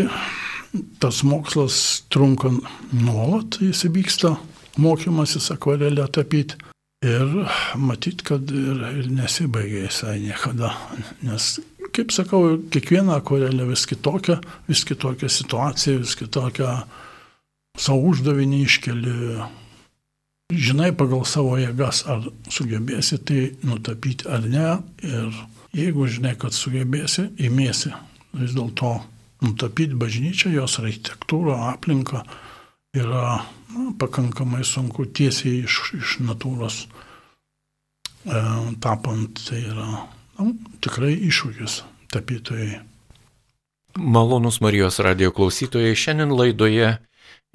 tas 1.01 1.23
mokslas 1.23 2.03
trunka 2.13 2.51
nuolat, 2.93 3.59
jis 3.61 3.85
vyksta 3.93 4.35
mokymasis 4.77 5.51
akvarelę 5.55 6.07
tapyti. 6.13 6.59
Ir 7.05 7.45
matyt, 7.79 8.25
kad 8.27 8.49
ir, 8.51 8.81
ir 8.99 9.05
nesibaigia 9.15 9.85
jisai 9.85 10.17
niekada. 10.19 10.73
Nes, 11.23 11.53
kaip 11.95 12.11
sakau, 12.11 12.57
kiekviena 12.73 13.21
akvarelė 13.21 13.69
vis 13.69 13.85
kitokia, 13.87 14.41
vis 14.67 14.83
kitokia 14.87 15.29
situacija, 15.31 16.01
vis 16.01 16.17
kitokia 16.19 16.73
savo 17.79 18.11
uždavinį 18.11 18.59
iškeli 18.65 19.15
žinai 20.49 20.89
pagal 20.97 21.23
savo 21.29 21.55
jėgas, 21.59 22.03
ar 22.09 22.25
sugebėsi 22.51 23.19
tai 23.23 23.45
nutapyti 23.63 24.27
ar 24.27 24.43
ne. 24.49 24.67
Ir 25.05 25.39
jeigu 25.77 26.07
žinai, 26.09 26.35
kad 26.41 26.55
sugebėsi, 26.55 27.29
įmėsi 27.37 27.93
vis 28.39 28.57
dėlto 28.57 28.97
nutapyti 29.45 29.97
bažnyčią, 29.99 30.51
jos 30.53 30.79
architektūrą, 30.81 31.55
aplinką 31.73 32.23
yra 32.97 33.45
na, 33.73 33.91
pakankamai 33.99 34.63
sunku 34.65 35.05
tiesiai 35.05 35.63
iš, 35.63 35.79
iš 35.99 36.17
natūros 36.25 36.83
e, 36.85 38.41
tapant. 38.83 39.39
Tai 39.47 39.61
yra 39.61 39.89
na, 40.39 40.51
tikrai 40.83 41.13
iššūkis 41.29 41.81
tapytojai. 42.13 42.81
Malonus 43.99 44.59
Marijos 44.61 44.99
radio 45.03 45.31
klausytojai 45.35 45.95
šiandien 45.97 46.33
laidoje 46.35 46.93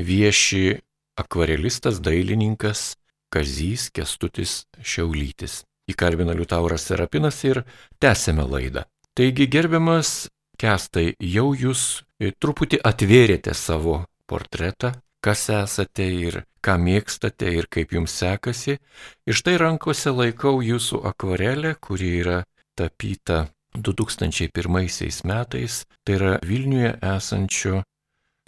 vieši 0.02 0.80
akvarelistas, 1.20 2.00
dailininkas 2.02 2.94
Kazys 3.30 3.88
Kestutis 3.94 4.64
Šiaulytis. 4.82 5.62
Įkalbina 5.90 6.32
Liutauras 6.32 6.86
Serapinas 6.88 7.42
ir 7.44 7.60
tęsėme 8.00 8.46
laidą. 8.48 8.86
Taigi, 9.14 9.46
gerbiamas 9.50 10.30
Kestai, 10.60 11.14
jau 11.18 11.50
jūs 11.56 12.04
e, 12.20 12.30
truputį 12.30 12.78
atvėrėte 12.86 13.54
savo 13.58 14.04
portretą, 14.30 14.94
kas 15.24 15.48
esate 15.50 16.06
ir 16.06 16.42
ką 16.64 16.76
mėgstate 16.80 17.50
ir 17.58 17.66
kaip 17.72 17.92
jums 17.96 18.14
sekasi. 18.14 18.78
Ir 19.26 19.34
štai 19.36 19.56
rankose 19.60 20.12
laikau 20.14 20.60
jūsų 20.64 21.02
akvarelę, 21.10 21.74
kuri 21.80 22.10
yra 22.20 22.38
tapyta 22.78 23.48
2001 23.74 25.24
metais. 25.24 25.84
Tai 26.04 26.14
yra 26.18 26.38
Vilniuje 26.44 26.94
esančio 27.02 27.82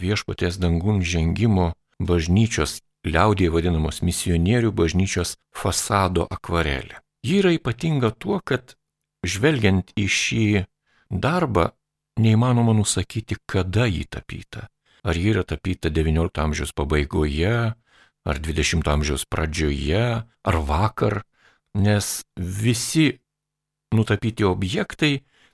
viešpatės 0.01 0.59
dangun 0.61 1.01
žengimo 1.01 1.73
bažnyčios, 1.99 2.79
liaudėje 3.07 3.51
vadinamos 3.53 4.01
misionierių 4.05 4.71
bažnyčios 4.71 5.35
fasado 5.55 6.27
akvarelė. 6.29 7.01
Ji 7.25 7.41
yra 7.41 7.53
ypatinga 7.57 8.11
tuo, 8.13 8.39
kad 8.45 8.75
žvelgiant 9.25 9.91
į 9.97 10.05
šį 10.07 10.45
darbą, 11.09 11.71
neįmanoma 12.21 12.75
nusakyti, 12.77 13.37
kada 13.45 13.87
jį 13.89 14.05
tapyta. 14.09 14.67
Ar 15.07 15.15
ji 15.15 15.31
yra 15.31 15.45
tapyta 15.47 15.91
XIX 15.93 16.43
amžiaus 16.43 16.73
pabaigoje, 16.75 17.55
ar 18.27 18.41
XX 18.43 18.83
amžiaus 18.91 19.23
pradžioje, 19.29 20.03
ar 20.25 20.57
vakar, 20.67 21.21
nes 21.77 22.25
visi 22.35 23.07
nutapyti 23.95 24.43
objektai 24.43 25.13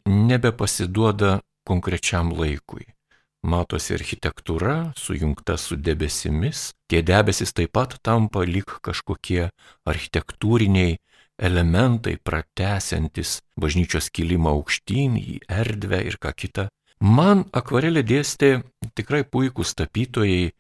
nebepasiduoda 0.09 1.41
konkrečiam 1.67 2.33
laikui 2.33 2.93
matosi 3.43 3.93
architektūra 3.97 4.93
sujungta 4.97 5.57
su 5.59 5.75
debesimis, 5.75 6.71
tie 6.87 7.03
debesis 7.03 7.53
taip 7.53 7.73
pat 7.75 7.97
tampa 8.01 8.45
lik 8.47 8.79
kažkokie 8.85 9.49
architektūriniai 9.89 10.97
elementai 11.43 12.15
pratesiantis 12.23 13.41
bažnyčios 13.59 14.09
kilimą 14.15 14.55
aukštyn 14.57 15.17
į 15.19 15.39
erdvę 15.61 15.99
ir 16.07 16.17
ką 16.21 16.33
kitą. 16.37 16.67
Man 17.03 17.43
akvarelė 17.51 18.03
dėstė 18.07 18.51
tikrai 18.95 19.23
puikūs 19.27 19.75
tapytojai 19.75 20.53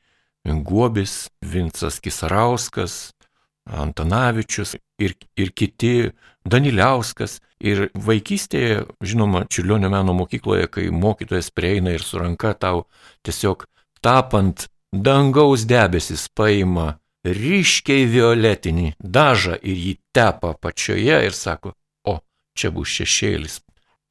Guobis, 0.43 1.29
Vincas 1.39 2.01
Kisarauskas, 2.03 3.13
Antanavičius 3.63 4.75
ir, 4.99 5.15
ir 5.39 5.53
kiti, 5.55 6.11
Daniliauskas. 6.43 7.39
Ir 7.63 7.85
vaikystėje, 7.95 8.81
žinoma, 8.99 9.45
Čiurlionio 9.47 9.87
meno 9.87 10.11
mokykloje, 10.17 10.67
kai 10.67 10.89
mokytojas 10.91 11.47
prieina 11.55 11.93
ir 11.95 12.03
su 12.03 12.19
ranka 12.19 12.51
tau 12.59 12.83
tiesiog 13.23 13.63
tapant 14.03 14.65
dangaus 14.91 15.63
debesis 15.63 16.27
paima 16.27 16.97
ryškiai 17.25 18.07
violetinį 18.09 18.93
dažą 18.99 19.57
ir 19.61 19.77
jį 19.87 19.93
tepa 20.15 20.53
pačioje 20.59 21.21
ir 21.27 21.35
sako, 21.37 21.73
o 22.03 22.19
čia 22.57 22.71
bus 22.75 22.91
šešėlis 22.99 23.61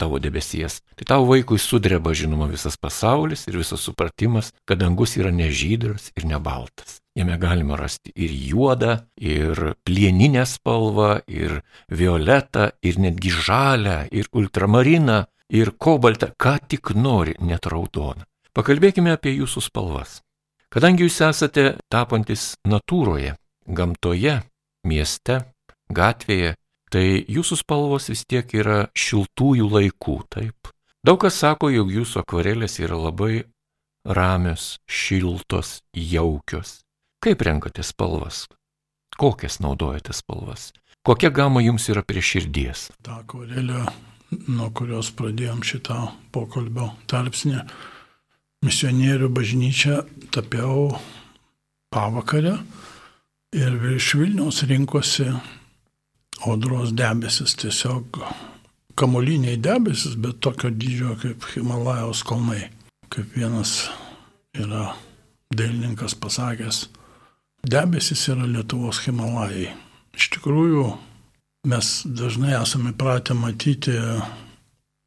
tavo 0.02 0.18
debesies. 0.18 0.80
Tai 0.96 1.06
tavo 1.06 1.28
vaikui 1.30 1.60
sudreba, 1.62 2.14
žinoma, 2.16 2.48
visas 2.50 2.76
pasaulis 2.80 3.46
ir 3.46 3.60
visas 3.60 3.84
supratimas, 3.86 4.50
kad 4.66 4.80
dangus 4.82 5.14
yra 5.20 5.30
nežydras 5.30 6.10
ir 6.16 6.26
nebaltas. 6.26 6.98
Jame 7.14 7.36
galima 7.38 7.76
rasti 7.76 8.10
ir 8.16 8.32
juodą, 8.32 8.96
ir 9.20 9.76
plieninę 9.84 10.46
spalvą, 10.48 11.20
ir 11.28 11.60
violetą, 11.92 12.70
ir 12.82 12.98
netgi 12.98 13.30
žalę, 13.30 14.08
ir 14.10 14.30
ultramariną, 14.32 15.22
ir 15.52 15.74
kobaltą, 15.76 16.32
ką 16.40 16.56
tik 16.66 16.94
nori, 16.96 17.36
net 17.38 17.68
raudoną. 17.68 18.24
Pakalbėkime 18.56 19.12
apie 19.14 19.36
jūsų 19.36 19.62
spalvas. 19.68 20.22
Kadangi 20.72 21.04
jūs 21.04 21.18
esate 21.20 21.64
tapantis 21.92 22.54
natūroje, 22.64 23.34
gamtoje, 23.68 24.38
mieste, 24.88 25.42
gatvėje, 25.92 26.54
tai 26.88 27.04
jūsų 27.28 27.58
spalvos 27.60 28.08
vis 28.08 28.24
tiek 28.24 28.48
yra 28.56 28.86
šiltųjų 28.96 29.68
laikų, 29.68 30.16
taip. 30.32 30.72
Daug 31.04 31.20
kas 31.20 31.36
sako, 31.42 31.68
jog 31.74 31.92
jūsų 31.92 32.22
akvarelės 32.22 32.78
yra 32.80 32.96
labai 32.96 33.42
ramios, 34.08 34.78
šiltos, 34.88 35.82
jaukios. 35.92 36.78
Kaip 37.22 37.44
renkate 37.44 37.84
spalvas? 37.84 38.46
Kokias 39.20 39.60
naudojate 39.60 40.16
spalvas? 40.16 40.70
Kokia 41.04 41.28
gama 41.34 41.60
jums 41.60 41.90
yra 41.92 42.00
prie 42.06 42.22
širdies? 42.24 42.88
Ta 43.04 43.20
akvarelė, 43.20 43.84
nuo 44.48 44.70
kurios 44.72 45.12
pradėjom 45.18 45.60
šitą 45.68 45.98
pokalbio 46.32 46.94
tarpsnį, 47.12 47.60
misionierių 48.62 49.28
bažnyčią 49.34 49.98
tapiau 50.34 50.92
pavakarę 51.92 52.56
ir 53.56 53.76
virš 53.82 54.14
Vilniaus 54.20 54.62
rinkosi 54.68 55.28
audros 56.46 56.94
debesis, 56.96 57.54
tiesiog 57.58 58.22
kamoliniai 58.98 59.58
debesis, 59.60 60.16
bet 60.16 60.40
tokio 60.40 60.70
dydžio 60.70 61.18
kaip 61.22 61.46
Himalajos 61.54 62.24
kalnai. 62.26 62.70
Kaip 63.12 63.34
vienas 63.36 63.90
yra 64.56 64.94
dailininkas 65.52 66.14
pasakęs, 66.16 66.86
Debesis 67.62 68.24
yra 68.26 68.42
Lietuvos 68.42 68.98
Himalajai. 69.04 69.68
Iš 70.18 70.24
tikrųjų, 70.34 70.86
mes 71.70 71.90
dažnai 72.10 72.56
esame 72.58 72.90
pratę 72.98 73.36
matyti 73.38 73.94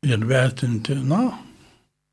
ir 0.07 0.23
vertinti, 0.23 0.95
na, 1.03 1.33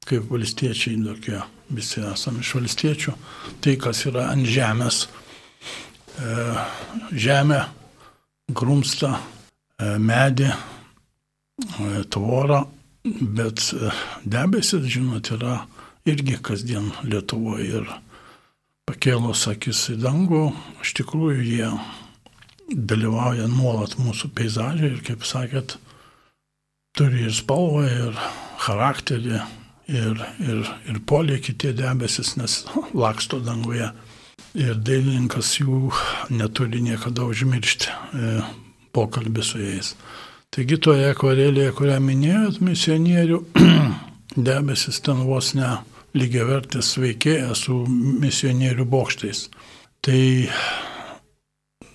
kaip 0.08 0.30
valstiečiai 0.30 0.98
tokie, 1.04 1.38
visi 1.72 2.02
esame 2.04 2.42
iš 2.42 2.54
valstiečių, 2.58 3.14
tai 3.62 3.76
kas 3.80 4.04
yra 4.10 4.28
ant 4.32 4.48
žemės. 4.48 5.06
E, 6.12 6.36
žemė, 7.16 7.62
grumsta, 8.52 9.14
e, 9.78 9.94
medį, 9.98 10.50
e, 10.52 12.04
tvorą, 12.12 12.64
bet 13.38 13.64
debesis, 14.24 14.84
žinot, 14.92 15.32
yra 15.36 15.62
irgi 16.06 16.36
kasdien 16.42 16.90
Lietuvoje 17.06 17.80
ir 17.80 17.88
pakėlus 18.88 19.46
akis 19.50 19.86
į 19.94 20.00
dangų, 20.02 20.44
iš 20.82 20.94
tikrųjų 20.98 21.46
jie 21.46 21.70
dalyvauja 22.72 23.46
nuolat 23.50 23.96
mūsų 24.00 24.32
peizažai 24.36 24.92
ir, 24.92 25.00
kaip 25.06 25.24
sakėt, 25.26 25.76
turi 26.96 27.26
ir 27.26 27.34
spalvą, 27.34 27.84
ir 27.86 28.22
charakterį, 28.66 29.40
ir, 29.90 30.18
ir, 30.42 30.64
ir 30.90 30.98
polėkį 31.08 31.56
tie 31.58 31.72
debesis, 31.76 32.36
nes 32.40 32.62
laksto 33.04 33.40
danguje. 33.42 33.90
Ir 34.52 34.76
dailininkas 34.84 35.54
jų 35.62 35.88
neturi 36.32 36.82
niekada 36.84 37.24
užmiršti 37.24 37.88
e, 37.88 38.32
pokalbį 38.92 39.44
su 39.46 39.60
jais. 39.62 39.94
Taigi 40.52 40.76
toje 40.76 41.06
akvarelėje, 41.08 41.72
kurią 41.78 41.96
minėjot, 42.04 42.60
misionierių 42.60 43.38
debesis 44.50 45.00
ten 45.00 45.24
vos 45.24 45.54
ne 45.56 45.78
lygiavertis 46.12 46.92
veikėjas 47.00 47.64
su 47.66 47.78
misionierių 47.88 48.84
bokštais. 48.92 49.46
Tai 50.04 50.20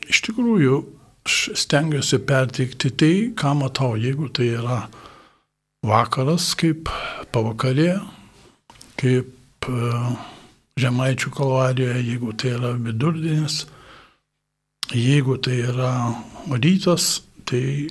iš 0.10 0.22
tikrųjų 0.26 0.80
aš 1.28 1.38
stengiuosi 1.62 2.22
perteikti 2.26 2.92
tai, 2.98 3.14
ką 3.38 3.54
matau, 3.62 3.94
jeigu 4.00 4.32
tai 4.34 4.50
yra 4.56 4.80
vakaras 5.86 6.54
kaip 6.58 6.90
pavakarė, 7.34 7.98
kaip 8.98 9.70
e, 9.70 9.92
Žemaičių 10.78 11.32
kalvarijoje, 11.34 12.02
jeigu 12.06 12.34
tai 12.38 12.52
yra 12.54 12.72
vidurdienis, 12.78 13.64
jeigu 14.94 15.40
tai 15.42 15.56
yra 15.66 15.92
rytas, 16.54 17.24
tai 17.50 17.90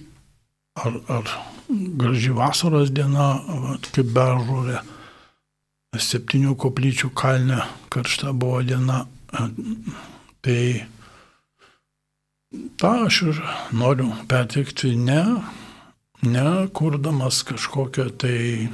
ar, 0.79 1.01
ar 1.11 1.33
graži 1.69 2.31
vasaros 2.31 2.93
diena, 2.95 3.33
kaip 3.91 4.13
beržūrė, 4.15 4.85
septynių 5.99 6.55
koplyčių 6.61 7.11
kalne 7.17 7.63
karšta 7.91 8.31
buvo 8.37 8.63
diena. 8.67 9.03
Tai 10.47 10.61
tą 12.79 12.93
aš 13.09 13.23
ir 13.33 13.41
noriu 13.75 14.13
perteikti 14.31 14.95
ne, 15.01 15.23
ne 16.27 16.67
kurdamas 16.75 17.43
kažkokią 17.47 18.11
tai, 18.21 18.69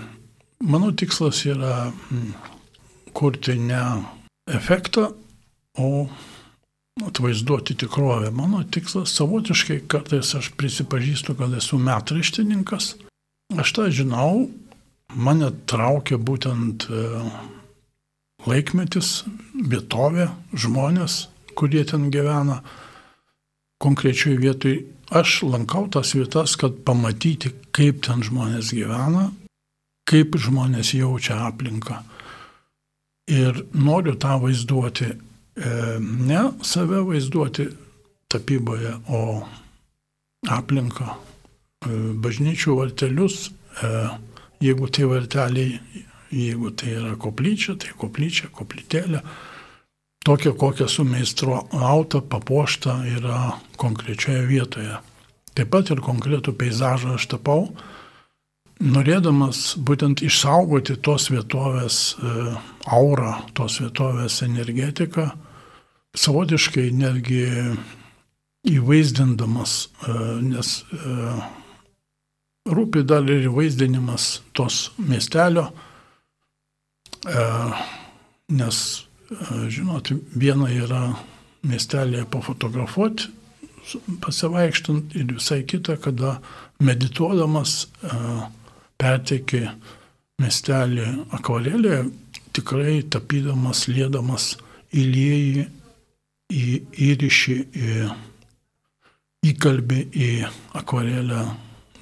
mano 0.60 0.92
tikslas 0.92 1.44
yra 1.46 1.90
mm, 1.92 2.32
kurti 3.12 3.58
ne 3.60 3.82
efektą, 4.48 5.12
o 5.78 6.08
atvaizduoti 7.06 7.74
tikrovę. 7.74 8.30
Mano 8.30 8.64
tikslas 8.64 9.14
savotiškai 9.16 9.80
kartais 9.88 10.34
aš 10.34 10.50
prisipažįstu, 10.56 11.34
kad 11.38 11.54
esu 11.56 11.78
metraštininkas. 11.80 12.94
Aš 13.56 13.72
tą 13.76 13.88
žinau, 13.92 14.48
mane 15.14 15.50
traukia 15.68 16.18
būtent 16.20 16.86
e, 16.88 17.02
laikmetis, 18.48 19.22
vietovė, 19.56 20.28
žmonės, 20.52 21.26
kurie 21.56 21.84
ten 21.88 22.10
gyvena. 22.12 22.60
Konkrečiai 23.82 24.38
vietoj 24.38 24.78
aš 25.12 25.42
lankau 25.44 25.86
tas 25.92 26.14
vietas, 26.16 26.56
kad 26.60 26.82
pamatyti, 26.86 27.52
kaip 27.74 28.00
ten 28.06 28.24
žmonės 28.24 28.72
gyvena, 28.76 29.28
kaip 30.08 30.38
žmonės 30.40 30.94
jaučia 30.96 31.42
aplinką. 31.46 32.00
Ir 33.32 33.62
noriu 33.72 34.16
tą 34.18 34.38
vaizduoti 34.42 35.12
E, 35.56 35.98
ne 36.00 36.40
save 36.64 37.02
vaizduoti 37.04 37.66
tapyboje, 38.32 38.94
o 39.12 39.42
aplinką, 40.48 41.10
e, 41.84 41.96
bažnyčių 42.24 42.76
vartelius, 42.78 43.50
e, 43.84 43.90
jeigu 44.64 44.88
tai 44.88 45.10
varteliai, 45.10 45.76
jeigu 46.32 46.72
tai 46.72 46.94
yra 46.96 47.18
koplyčia, 47.20 47.76
tai 47.76 47.92
koplyčia, 48.00 48.48
koplytėlė, 48.48 49.20
tokia 50.24 50.52
kokia 50.58 50.88
su 50.88 51.04
meistro 51.04 51.64
auta 51.72 52.20
papuošta 52.20 53.00
yra 53.16 53.56
konkrečioje 53.76 54.46
vietoje. 54.46 54.98
Taip 55.52 55.70
pat 55.72 55.90
ir 55.92 56.00
konkretų 56.00 56.54
peizažą 56.56 57.16
aš 57.18 57.26
tapau, 57.34 57.72
norėdamas 58.80 59.74
būtent 59.76 60.22
išsaugoti 60.24 60.96
tos 61.04 61.28
vietovės 61.30 61.98
aurą, 62.88 63.34
tos 63.54 63.80
vietovės 63.82 64.40
energetiką, 64.46 65.28
savotiškai 66.16 66.90
netgi 66.96 67.44
įvaizdindamas, 68.68 69.72
e, 70.06 70.16
nes 70.46 70.72
e, 70.94 71.14
rūpi 72.70 73.02
dar 73.06 73.26
ir 73.26 73.48
įvaizdinimas 73.48 74.42
tos 74.54 74.92
miestelio, 75.02 75.68
e, 77.26 77.46
nes, 78.54 78.78
žinot, 79.72 80.12
viena 80.36 80.68
yra 80.72 81.02
miestelėje 81.66 82.26
pafotografuoti, 82.32 83.30
pasivaikštant 84.22 85.16
ir 85.18 85.32
visai 85.34 85.62
kita, 85.68 85.96
kada 86.02 86.36
medituodamas 86.82 87.86
perteiki 89.00 89.64
miestelį 90.42 91.06
akvarelėje, 91.38 92.04
tikrai 92.54 93.00
tapydamas, 93.10 93.86
lėdamas 93.88 94.52
įlieji 94.92 95.66
į, 96.52 96.66
įriši, 97.08 97.56
į, 97.72 98.06
įkalbi 99.52 100.04
į 100.12 100.30
akvarelę 100.78 101.44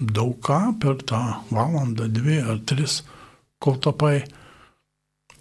daug 0.01 0.37
ką 0.45 0.61
per 0.81 1.01
tą 1.07 1.23
valandą, 1.53 2.09
dvi 2.09 2.41
ar 2.41 2.61
tris, 2.67 3.03
kol 3.61 3.77
tapai 3.85 4.23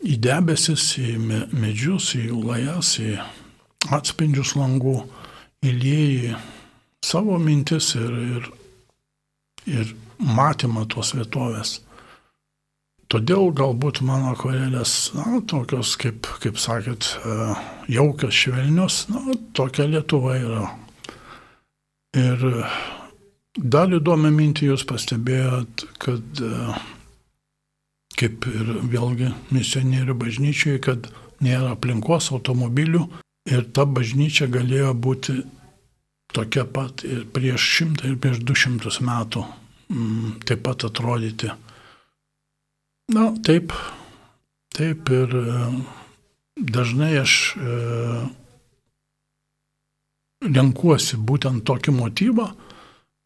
į 0.05 0.15
debesis, 0.23 0.93
į 0.99 1.17
medžius, 1.19 2.13
į 2.15 2.29
lajas, 2.35 2.95
į 3.03 3.17
atspindžius 3.95 4.55
langų, 4.59 5.01
įlėjai 5.65 6.37
savo 7.05 7.37
mintis 7.41 7.93
ir, 7.99 8.15
ir, 8.37 8.49
ir 9.67 9.93
matymą 10.19 10.85
tos 10.91 11.13
vietovės. 11.15 11.79
Todėl 13.09 13.49
galbūt 13.57 14.03
mano 14.05 14.35
akvarelės, 14.35 14.91
na, 15.17 15.39
tokios, 15.49 15.95
kaip, 15.97 16.27
kaip 16.43 16.59
sakėt, 16.61 17.07
e, 17.25 17.37
jaukios, 17.95 18.35
švelnios, 18.37 18.99
na, 19.09 19.33
tokia 19.57 19.87
Lietuva 19.89 20.35
yra. 20.37 20.67
Ir 22.19 22.45
dar 23.57 23.89
įdomią 23.97 24.29
mintį 24.35 24.69
jūs 24.69 24.85
pastebėjot, 24.91 25.87
kad 26.05 26.43
e, 26.45 26.53
kaip 28.19 28.47
ir 28.49 28.73
vėlgi 28.91 29.31
misionierių 29.55 30.15
bažnyčiai, 30.19 30.81
kad 30.83 31.07
nėra 31.43 31.73
aplinkos 31.75 32.31
automobilių 32.35 33.05
ir 33.49 33.63
ta 33.75 33.85
bažnyčia 33.87 34.49
galėjo 34.51 34.91
būti 34.93 35.37
tokia 36.35 36.65
pat 36.69 37.03
ir 37.07 37.23
prieš 37.33 37.69
šimtą 37.77 38.11
ir 38.11 38.19
prieš 38.21 38.43
du 38.45 38.55
šimtus 38.57 38.99
metų 39.05 39.45
mm, 39.89 40.35
taip 40.45 40.63
pat 40.67 40.85
atrodyti. 40.89 41.49
Na, 43.09 43.31
taip, 43.45 43.73
taip 44.75 45.09
ir 45.09 45.33
e, 45.39 45.53
dažnai 46.59 47.15
aš 47.23 47.35
e, 47.57 47.77
renkuosi 50.45 51.17
būtent 51.17 51.65
tokį 51.65 51.95
motyvą, 51.97 52.51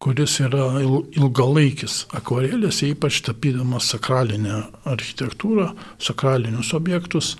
kuris 0.04 0.36
yra 0.44 0.82
ilgalaikis 0.84 2.04
akvarelėse, 2.12 2.90
ypač 2.92 3.22
tapydamas 3.24 3.88
sakralinę 3.94 4.60
architektūrą, 4.90 5.70
sakralinius 6.02 6.74
objektus. 6.76 7.34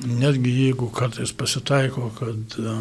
Netgi 0.00 0.50
jeigu 0.50 0.88
kartais 0.96 1.30
pasitaiko, 1.36 2.08
kad 2.16 2.54
e, 2.56 2.76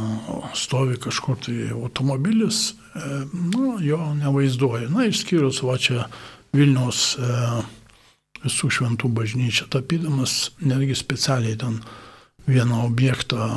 stovi 0.56 0.95
kažkur 1.04 1.36
tai 1.43 1.58
automobilis, 1.75 2.78
na, 2.95 3.75
jo 3.84 3.99
nevaizduoju. 4.15 4.89
Na, 4.93 5.06
išskyrus 5.10 5.62
va 5.65 5.78
čia 5.82 6.06
Vilniaus 6.56 7.17
visų 8.43 8.69
šventų 8.73 9.12
bažnyčią, 9.13 9.67
tapydamas 9.73 10.49
netgi 10.63 10.95
specialiai 10.97 11.58
ten 11.60 11.82
vieną 12.49 12.86
objektą 12.88 13.49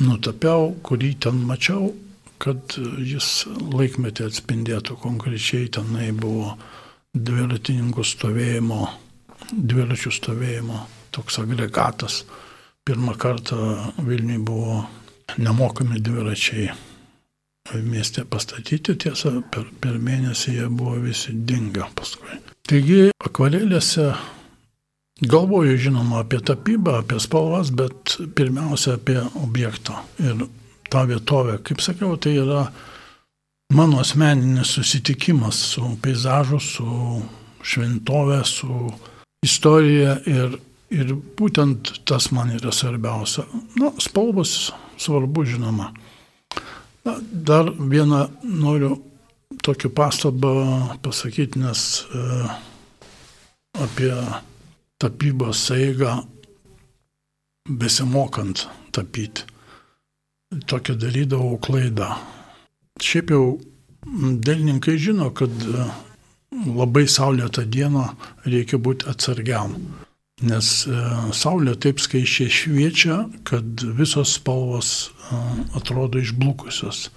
nutapiau, 0.00 0.72
kurį 0.86 1.10
ten 1.26 1.42
mačiau, 1.48 1.90
kad 2.42 2.76
jis 3.02 3.44
laikmetį 3.48 4.26
atspindėtų 4.28 4.96
konkrečiai 5.02 5.68
tenai 5.72 6.10
buvo 6.16 6.54
dviratininkų 7.14 8.04
stovėjimo, 8.04 8.80
dviračių 9.52 10.12
stovėjimo 10.14 10.80
toks 11.14 11.38
agregatas. 11.42 12.24
Pirmą 12.84 13.14
kartą 13.16 13.56
Vilniui 14.04 14.40
buvo 14.44 14.82
nemokami 15.40 16.00
dviračiai 16.04 16.72
mieste 17.72 18.24
pastatyti, 18.28 18.96
tiesa, 19.00 19.38
per, 19.50 19.64
per 19.80 19.96
mėnesį 20.02 20.58
jie 20.58 20.66
buvo 20.68 20.98
visi 21.00 21.32
dingę 21.32 21.86
paskui. 21.96 22.36
Taigi 22.68 22.98
akvarelėse 23.24 24.10
galvoju 25.24 25.78
žinoma 25.80 26.20
apie 26.24 26.42
tapybą, 26.44 26.98
apie 27.00 27.20
spalvas, 27.22 27.72
bet 27.72 28.18
pirmiausia 28.36 28.98
apie 28.98 29.16
objektą 29.40 30.02
ir 30.20 30.44
tą 30.94 31.06
vietovę. 31.10 31.58
Kaip 31.66 31.82
sakiau, 31.82 32.14
tai 32.16 32.36
yra 32.40 32.68
mano 33.74 33.98
asmeninis 34.00 34.76
susitikimas 34.78 35.58
su 35.74 35.96
peizažu, 36.02 36.60
su 36.62 36.86
šventovė, 37.64 38.44
su 38.46 38.92
istorija 39.44 40.20
ir, 40.30 40.56
Ir 40.94 41.14
būtent 41.38 41.90
tas 42.06 42.28
man 42.34 42.52
yra 42.54 42.72
svarbiausia. 42.74 43.46
Na, 43.80 43.90
spalvos 44.02 44.70
svarbu, 45.00 45.46
žinoma. 45.48 45.90
Na, 47.04 47.16
dar 47.18 47.70
vieną 47.72 48.20
noriu 48.44 48.98
tokią 49.64 49.90
pastabą 49.96 50.52
pasakyti, 51.02 51.62
nes 51.62 52.04
e, 52.04 52.28
apie 53.80 54.12
tapybos 55.02 55.64
eigą 55.74 56.20
besimokant 57.68 58.66
tapyti. 58.94 59.48
Tokią 60.66 60.94
darydavau 61.00 61.58
klaidą. 61.62 62.14
Šiaip 63.02 63.30
jau 63.34 63.44
dailininkai 64.46 64.96
žino, 65.00 65.30
kad 65.34 65.50
e, 65.50 65.86
labai 66.66 67.06
saulėtą 67.10 67.64
dieną 67.66 68.04
reikia 68.46 68.78
būti 68.78 69.08
atsargiam, 69.10 69.74
nes 70.44 70.70
e, 70.86 71.00
saulė 71.34 71.74
taip 71.80 72.02
skaičiai 72.02 72.52
šviečia, 72.52 73.18
kad 73.48 73.84
visos 73.98 74.36
spalvos 74.38 74.92
e, 75.08 75.40
atrodo 75.80 76.22
išblukusios. 76.22 77.08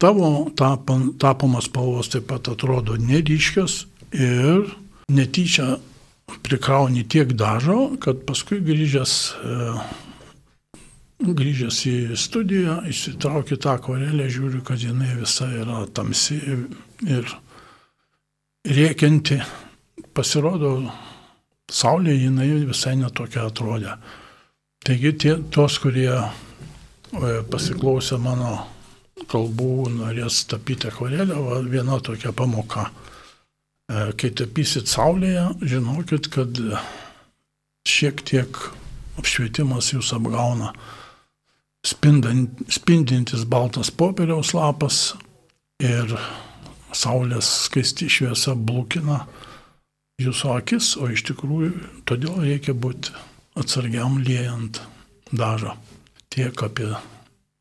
Tavo 0.00 0.48
tapomas 0.56 1.68
spalvos 1.68 2.08
taip 2.12 2.30
pat 2.30 2.48
atrodo 2.50 2.96
neryškios 2.96 3.84
ir 4.16 4.72
netyčia 5.12 5.76
prikrauni 6.42 7.04
tiek 7.06 7.34
dažo, 7.36 7.92
kad 8.02 8.24
paskui 8.26 8.58
grįžęs, 8.64 9.12
grįžęs 11.20 11.78
į 11.88 11.96
studiją, 12.18 12.80
įsitrauki 12.90 13.58
tą 13.60 13.76
akvarelę, 13.78 14.28
žiūriu, 14.32 14.62
kad 14.66 14.82
jinai 14.82 15.14
visa 15.16 15.48
yra 15.48 15.84
tamsi 15.96 16.38
ir 17.06 17.30
rėkianti. 18.66 19.40
Pasirodo, 20.16 20.72
saulė 21.72 22.14
jinai 22.16 22.48
visai 22.68 22.94
netokia 23.00 23.46
atrodė. 23.48 23.96
Taigi 24.84 25.12
tie, 25.20 25.34
tos, 25.52 25.78
kurie 25.82 26.12
pasiklausė 27.50 28.20
mano 28.20 28.58
kalbų, 29.28 29.88
norės 29.96 30.44
tapyti 30.48 30.90
akvarelę, 30.90 31.36
viena 31.72 32.00
tokia 32.04 32.32
pamoka 32.36 32.90
E, 33.86 34.10
kai 34.18 34.32
tapysit 34.34 34.90
saulėje, 34.90 35.44
žinokit, 35.62 36.26
kad 36.34 36.58
šiek 37.86 38.22
tiek 38.26 38.58
apšvietimas 39.20 39.92
jūs 39.92 40.10
apgauna. 40.16 40.72
Spindant, 41.86 42.50
spindintis 42.72 43.44
baltas 43.46 43.92
popieriaus 43.94 44.50
lapas 44.56 45.14
ir 45.78 46.16
saulės 46.90 47.46
skaisti 47.68 48.08
šviesa 48.10 48.56
blukina 48.58 49.20
jūsų 50.22 50.52
akis, 50.56 50.94
o 50.98 51.10
iš 51.12 51.22
tikrųjų 51.28 51.72
todėl 52.08 52.40
reikia 52.42 52.74
būti 52.74 53.14
atsargiam 53.58 54.18
liejant 54.24 54.80
dažą. 55.30 55.76
Tiek 56.32 56.56
apie 56.66 56.90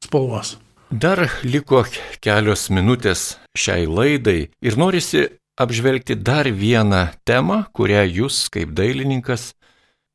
spalvas. 0.04 0.56
Dar 0.90 1.22
liko 1.44 1.84
kelios 2.24 2.70
minutės 2.74 3.36
šiai 3.58 3.86
laidai 3.86 4.48
ir 4.64 4.78
norisi 4.80 5.28
apžvelgti 5.60 6.18
dar 6.18 6.50
vieną 6.50 7.08
temą, 7.28 7.64
kurią 7.76 8.04
jūs 8.10 8.46
kaip 8.54 8.74
dailininkas 8.76 9.54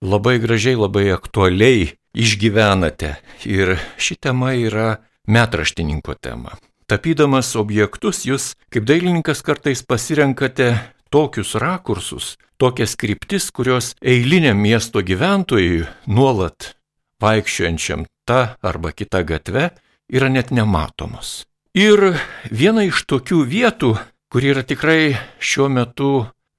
labai 0.03 0.39
gražiai, 0.43 0.77
labai 0.81 1.11
aktualiai 1.15 1.93
išgyvenate. 2.15 3.17
Ir 3.45 3.77
ši 3.97 4.17
tema 4.21 4.55
yra 4.55 5.01
metraštininko 5.27 6.15
tema. 6.21 6.57
Tapydamas 6.91 7.55
objektus, 7.57 8.25
jūs 8.27 8.53
kaip 8.73 8.87
dailininkas 8.89 9.45
kartais 9.47 9.85
pasirenkate 9.87 10.73
tokius 11.11 11.55
rakursus, 11.55 12.35
tokias 12.59 12.97
kryptis, 12.99 13.51
kurios 13.55 13.95
eiliniam 14.03 14.59
miesto 14.59 15.03
gyventojui 15.03 15.87
nuolat 16.11 16.75
vaikščiojančiam 17.23 18.07
tą 18.27 18.41
arba 18.63 18.91
kitą 18.91 19.23
gatvę 19.27 19.71
yra 20.11 20.29
net 20.33 20.51
nematomos. 20.51 21.45
Ir 21.79 22.17
viena 22.51 22.83
iš 22.83 23.05
tokių 23.07 23.45
vietų 23.47 23.95
kuri 24.31 24.53
yra 24.53 24.63
tikrai 24.63 25.17
šiuo 25.43 25.67
metu 25.69 26.11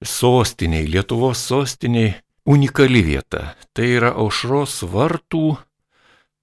sostiniai, 0.03 0.89
Lietuvos 0.91 1.39
sostiniai 1.47 2.17
unikali 2.45 3.01
vieta. 3.05 3.55
Tai 3.73 3.87
yra 3.87 4.11
aušros 4.17 4.81
vartų, 4.91 5.57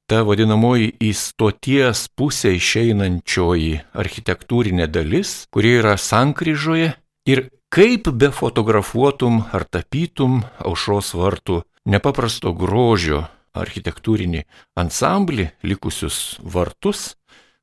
ta 0.09 0.23
vadinamoji 0.25 0.95
į 1.05 1.13
stoties 1.13 2.07
pusę 2.17 2.55
išeinančioji 2.57 3.75
architektūrinė 3.93 4.89
dalis, 4.89 5.45
kuri 5.53 5.79
yra 5.83 5.99
sankryžoje 6.01 6.95
ir 7.29 7.49
kaip 7.69 8.09
be 8.17 8.31
fotografuotum 8.33 9.43
ar 9.53 9.67
tapytum 9.69 10.41
aušros 10.65 11.13
vartų 11.19 11.63
nepaprasto 11.89 12.55
grožio 12.57 13.27
architektūrinį 13.59 14.45
ansamblį, 14.79 15.51
likusius 15.67 16.39
vartus, 16.41 17.17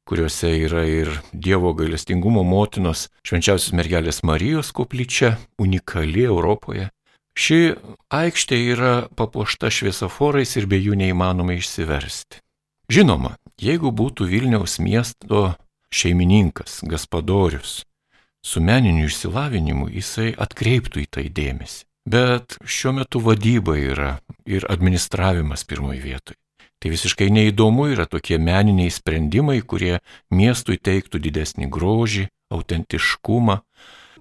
kuriuose 0.05 0.51
yra 0.67 0.83
ir 0.85 1.09
Dievo 1.33 1.73
gailestingumo 1.77 2.43
motinos 2.45 3.07
švenčiausios 3.25 3.73
mergelės 3.73 4.21
Marijos 4.27 4.69
koplyčia, 4.75 5.37
unikali 5.57 6.27
Europoje. 6.27 6.91
Ši 7.35 7.75
aikštė 8.15 8.57
yra 8.71 8.93
papuošta 9.15 9.67
šviesoforais 9.67 10.55
ir 10.55 10.69
be 10.71 10.79
jų 10.79 10.95
neįmanoma 10.99 11.57
išsiversti. 11.59 12.39
Žinoma, 12.91 13.35
jeigu 13.59 13.91
būtų 13.91 14.27
Vilniaus 14.29 14.77
miesto 14.79 15.55
šeimininkas, 15.91 16.79
gaspadorius, 16.87 17.83
su 18.45 18.61
meniniu 18.61 19.09
išsilavinimu 19.09 19.89
jisai 19.89 20.31
atkreiptų 20.37 21.03
į 21.03 21.07
tai 21.17 21.27
dėmesį. 21.33 21.83
Bet 22.05 22.59
šiuo 22.61 22.93
metu 22.99 23.19
vadyba 23.25 23.73
yra 23.81 24.09
ir 24.45 24.67
administravimas 24.69 25.65
pirmoji 25.65 26.03
vietoje. 26.03 26.37
Tai 26.77 26.91
visiškai 26.93 27.31
neįdomu 27.33 27.87
yra 27.89 28.05
tokie 28.05 28.37
meniniai 28.37 28.91
sprendimai, 28.93 29.57
kurie 29.65 29.97
miestui 30.29 30.77
teiktų 30.77 31.17
didesnį 31.23 31.71
grožį, 31.73 32.27
autentiškumą. 32.53 33.57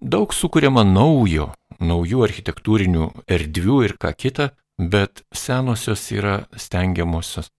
Daug 0.00 0.33
sukūriama 0.33 0.87
naujo, 0.88 1.50
naujų 1.81 2.25
architektūrinių 2.27 3.09
erdvių 3.27 3.81
ir 3.89 3.97
ką 4.01 4.13
kita, 4.17 4.51
bet 4.79 5.25
senosios 5.35 6.05
yra 6.15 6.45
stengiamosios 6.57 7.51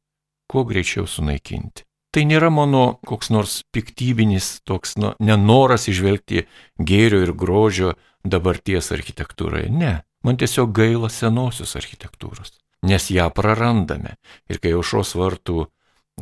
kuo 0.51 0.65
greičiau 0.67 1.07
sunaikinti. 1.09 1.85
Tai 2.15 2.23
nėra 2.29 2.47
mano 2.53 2.99
koks 3.03 3.31
nors 3.33 3.61
piktybinis 3.75 4.61
toks 4.63 4.95
nu, 5.01 5.11
nenoras 5.19 5.89
išvelgti 5.91 6.45
gėrio 6.79 7.25
ir 7.25 7.33
grožio 7.35 7.95
dabarties 8.23 8.93
architektūroje. 8.95 9.67
Ne, 9.71 9.97
man 10.23 10.39
tiesiog 10.39 10.71
gaila 10.75 11.11
senosios 11.11 11.75
architektūros 11.75 12.55
nes 12.85 13.09
ją 13.09 13.29
prarandame. 13.33 14.15
Ir 14.49 14.61
kai 14.61 14.73
aušos 14.77 15.15
vartų, 15.17 15.65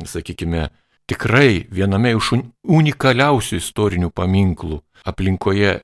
sakykime, 0.08 0.68
tikrai 1.10 1.64
viename 1.72 2.14
iš 2.16 2.32
unikaliausių 2.64 3.60
istorinių 3.60 4.10
paminklų 4.14 4.80
aplinkoje 5.08 5.78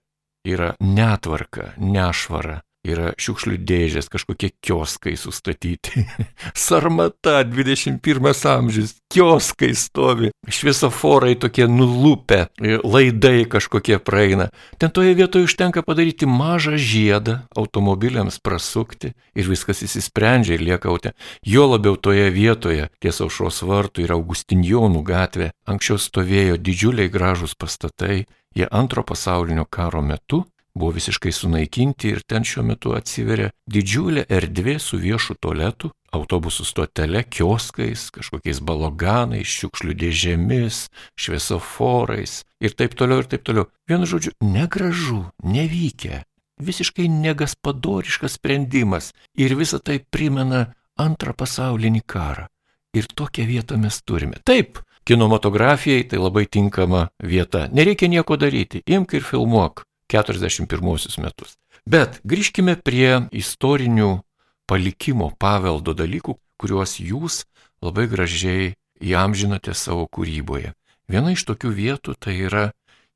yra 0.44 0.74
netvarka, 0.80 1.72
nešvara, 1.76 2.60
yra 2.86 3.12
šiukšlių 3.20 3.58
dėžės, 3.68 4.08
kažkokie 4.12 4.50
kioskai 4.64 5.12
sustatyti. 5.20 6.04
Sarmata 6.56 7.42
21 7.44 8.30
amžius, 8.50 8.94
kioskai 9.12 9.72
stovi, 9.76 10.30
šviesoforai 10.48 11.34
tokie 11.40 11.66
nulupę, 11.68 12.46
laidai 12.60 13.44
kažkokie 13.50 13.98
praeina. 14.02 14.48
Ten 14.80 14.92
toje 14.94 15.14
vietoje 15.18 15.48
užtenka 15.48 15.84
padaryti 15.84 16.28
mažą 16.28 16.78
žiedą 16.80 17.40
automobiliams 17.56 18.40
prasukti 18.40 19.12
ir 19.36 19.50
viskas 19.50 19.84
įsisprendžia 19.84 20.56
ir 20.56 20.64
lieka 20.70 20.90
autė. 20.92 21.12
Jo 21.44 21.68
labiau 21.74 21.98
toje 22.00 22.30
vietoje, 22.32 22.88
ties 23.00 23.20
aušros 23.20 23.62
vartų 23.66 24.06
ir 24.06 24.14
Augustinjonų 24.16 25.04
gatvė, 25.04 25.50
anksčiau 25.68 26.00
stovėjo 26.00 26.56
didžiuliai 26.60 27.12
gražūs 27.12 27.56
pastatai. 27.58 28.24
Jie 28.50 28.66
antro 28.66 29.04
pasaulinio 29.06 29.62
karo 29.70 30.00
metu 30.02 30.40
buvo 30.74 30.92
visiškai 30.96 31.32
sunaikinti 31.32 32.14
ir 32.14 32.22
ten 32.26 32.46
šiuo 32.46 32.64
metu 32.66 32.94
atsiveria 32.96 33.50
didžiulė 33.70 34.26
erdvė 34.28 34.78
su 34.82 35.00
viešu 35.00 35.36
tualetu, 35.40 35.90
autobusų 36.14 36.66
stotele, 36.66 37.22
kioskais, 37.22 38.08
kažkokiais 38.14 38.60
baloganais, 38.66 39.46
šiukšlių 39.46 39.94
dėžėmis, 40.02 40.82
šviesoforais 41.18 42.40
ir 42.60 42.74
taip 42.74 42.96
toliau 42.98 43.22
ir 43.22 43.30
taip 43.30 43.46
toliau. 43.46 43.68
Vienu 43.90 44.08
žodžiu, 44.10 44.34
negražu, 44.42 45.24
nevykę, 45.44 46.24
visiškai 46.60 47.08
negaspadoriškas 47.08 48.38
sprendimas 48.38 49.12
ir 49.38 49.56
visa 49.58 49.78
tai 49.78 50.00
primena 50.00 50.70
antrą 51.00 51.34
pasaulinį 51.36 52.02
karą. 52.06 52.46
Ir 52.94 53.06
tokią 53.06 53.46
vietą 53.46 53.76
mes 53.78 54.00
turime. 54.02 54.40
Taip, 54.44 54.80
kinematografijai 55.06 56.08
tai 56.10 56.18
labai 56.18 56.46
tinkama 56.50 57.08
vieta. 57.22 57.68
Nereikia 57.70 58.10
nieko 58.10 58.36
daryti, 58.36 58.82
imk 58.86 59.14
ir 59.14 59.22
filmuok. 59.22 59.84
41 60.10 61.22
metus. 61.22 61.56
Bet 61.86 62.20
grįžkime 62.26 62.76
prie 62.76 63.30
istorinių 63.32 64.20
palikimo 64.68 65.30
paveldo 65.38 65.94
dalykų, 65.96 66.36
kuriuos 66.60 66.98
jūs 67.00 67.44
labai 67.82 68.06
gražiai 68.10 68.74
įamžinote 69.00 69.74
savo 69.74 70.06
kūryboje. 70.12 70.74
Viena 71.10 71.32
iš 71.34 71.46
tokių 71.48 71.72
vietų 71.74 72.14
tai 72.20 72.36
yra 72.46 72.64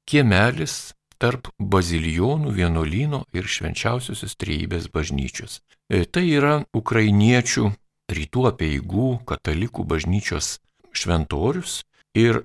kiemelis 0.09 0.94
tarp 1.20 1.48
bazilijonų 1.59 2.52
vienuolyno 2.57 3.22
ir 3.37 3.46
švenčiausiosios 3.46 4.35
trejybės 4.40 4.90
bažnyčios. 4.92 5.61
E, 5.88 6.04
tai 6.04 6.26
yra 6.35 6.64
ukrainiečių 6.74 7.70
rytų 8.14 8.48
apieigų 8.50 9.09
katalikų 9.28 9.87
bažnyčios 9.88 10.59
šventorius 10.94 11.83
ir 12.18 12.44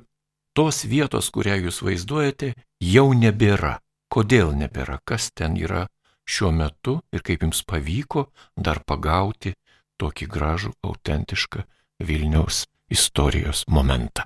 tos 0.53 0.83
vietos, 0.85 1.29
kurią 1.33 1.57
jūs 1.65 1.81
vaizduojate, 1.85 2.53
jau 2.83 3.09
nebėra. 3.13 3.79
Kodėl 4.09 4.55
nebėra? 4.57 4.97
Kas 5.05 5.29
ten 5.37 5.57
yra 5.59 5.85
šiuo 6.25 6.49
metu 6.53 6.99
ir 7.13 7.21
kaip 7.25 7.45
jums 7.45 7.61
pavyko 7.61 8.29
dar 8.57 8.81
pagauti 8.81 9.53
tokį 10.01 10.27
gražų, 10.33 10.73
autentišką 10.81 11.65
Vilniaus 12.01 12.63
istorijos 12.89 13.65
momentą? 13.69 14.25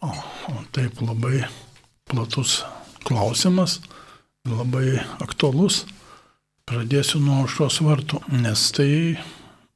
O, 0.00 0.08
o 0.08 0.62
taip 0.72 1.02
labai 1.02 1.42
platus 2.08 2.62
klausimas, 3.04 3.80
labai 4.48 5.00
aktualus. 5.20 5.82
Pradėsiu 6.68 7.20
nuo 7.24 7.46
šios 7.48 7.80
vartų, 7.84 8.20
nes 8.44 8.64
tai, 8.76 8.90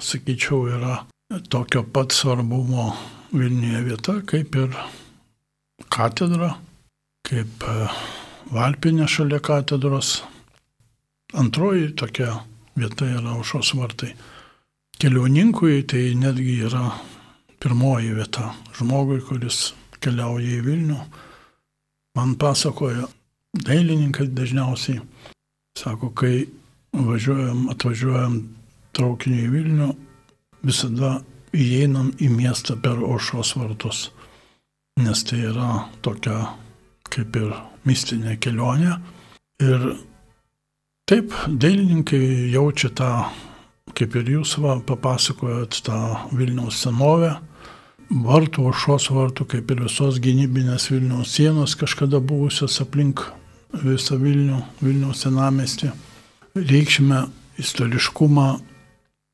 sakyčiau, 0.00 0.66
yra 0.76 0.98
tokio 1.52 1.84
pat 1.84 2.12
svarbumo 2.12 2.92
Vilniuje 3.32 3.84
vieta, 3.86 4.18
kaip 4.28 4.56
ir 4.60 4.74
katedra, 5.92 6.50
kaip 7.24 7.64
e, 7.64 7.86
Valpinė 8.52 9.06
šalia 9.08 9.38
katedros. 9.40 10.18
Antroji 11.40 11.94
tokia 11.96 12.34
vieta 12.76 13.06
yra 13.08 13.32
aušos 13.38 13.70
vartai. 13.78 14.10
Keliauninkui 15.00 15.78
tai 15.88 16.02
netgi 16.20 16.58
yra 16.66 16.90
pirmoji 17.64 18.12
vieta 18.18 18.50
žmogui, 18.76 19.22
kuris 19.24 19.72
keliauja 20.04 20.58
į 20.58 20.60
Vilnių. 20.66 20.98
Man 22.18 22.34
pasakoja 22.36 23.08
dailininkai 23.56 24.28
dažniausiai, 24.36 25.00
sako, 25.80 26.12
kai 26.12 26.44
važiuojam, 26.92 27.70
atvažiuojam 27.72 28.40
traukiniu 28.92 29.46
į 29.46 29.52
Vilnių, 29.54 29.92
visada 30.60 31.14
įeinam 31.56 32.12
į 32.20 32.28
miestą 32.36 32.76
per 32.84 33.00
aušos 33.00 33.56
vartus, 33.56 34.10
nes 35.00 35.24
tai 35.24 35.40
yra 35.54 35.86
tokia 36.04 36.50
kaip 37.12 37.36
ir 37.38 37.52
mistinė 37.88 38.38
kelionė. 38.42 38.96
Ir 39.62 39.86
taip, 41.08 41.34
dailininkai 41.46 42.50
jaučia 42.52 42.90
tą, 42.96 43.12
kaip 43.98 44.16
ir 44.18 44.32
jūs 44.36 44.56
va, 44.62 44.78
papasakojot, 44.86 45.82
tą 45.86 45.98
Vilniaus 46.32 46.80
senovę, 46.82 47.34
vartų, 48.12 48.66
aušos 48.70 49.10
vartų, 49.12 49.46
kaip 49.54 49.70
ir 49.72 49.84
visos 49.86 50.18
gynybinės 50.22 50.90
Vilniaus 50.92 51.36
sienos 51.36 51.76
kažkada 51.78 52.20
buvusios 52.20 52.80
aplink 52.84 53.24
visą 53.72 54.18
Vilnių, 54.20 54.60
Vilniaus 54.82 55.24
senamestį. 55.24 55.92
Reikšime 56.58 57.22
istoriškumą 57.60 58.48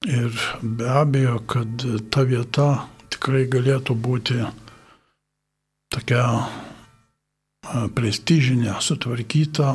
ir 0.07 0.39
be 0.63 0.89
abejo, 0.93 1.41
kad 1.51 1.85
ta 2.13 2.23
vieta 2.23 2.69
tikrai 3.11 3.47
galėtų 3.51 3.97
būti 3.99 4.39
tokia 5.95 6.25
prestižinė, 7.95 8.77
sutvarkyta 8.81 9.75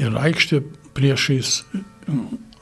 ir 0.00 0.16
aikštė 0.18 0.60
priešais 0.96 1.62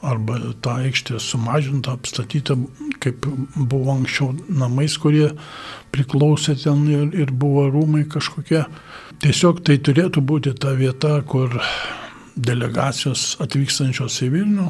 arba 0.03 0.37
ta 0.61 0.77
aikštė 0.83 1.19
sumažinta, 1.23 1.95
apstatyta, 1.95 2.57
kaip 3.03 3.25
buvo 3.55 3.95
anksčiau 3.95 4.33
namais, 4.51 4.97
kurie 4.99 5.29
priklausė 5.95 6.57
ten 6.59 6.83
ir, 6.91 7.07
ir 7.15 7.31
buvo 7.31 7.69
rūmai 7.71 8.03
kažkokie. 8.11 8.65
Tiesiog 9.23 9.63
tai 9.63 9.79
turėtų 9.79 10.23
būti 10.27 10.53
ta 10.59 10.73
vieta, 10.75 11.15
kur 11.23 11.55
delegacijos 12.35 13.37
atvykstančios 13.43 14.19
į 14.25 14.31
Vilnių, 14.33 14.69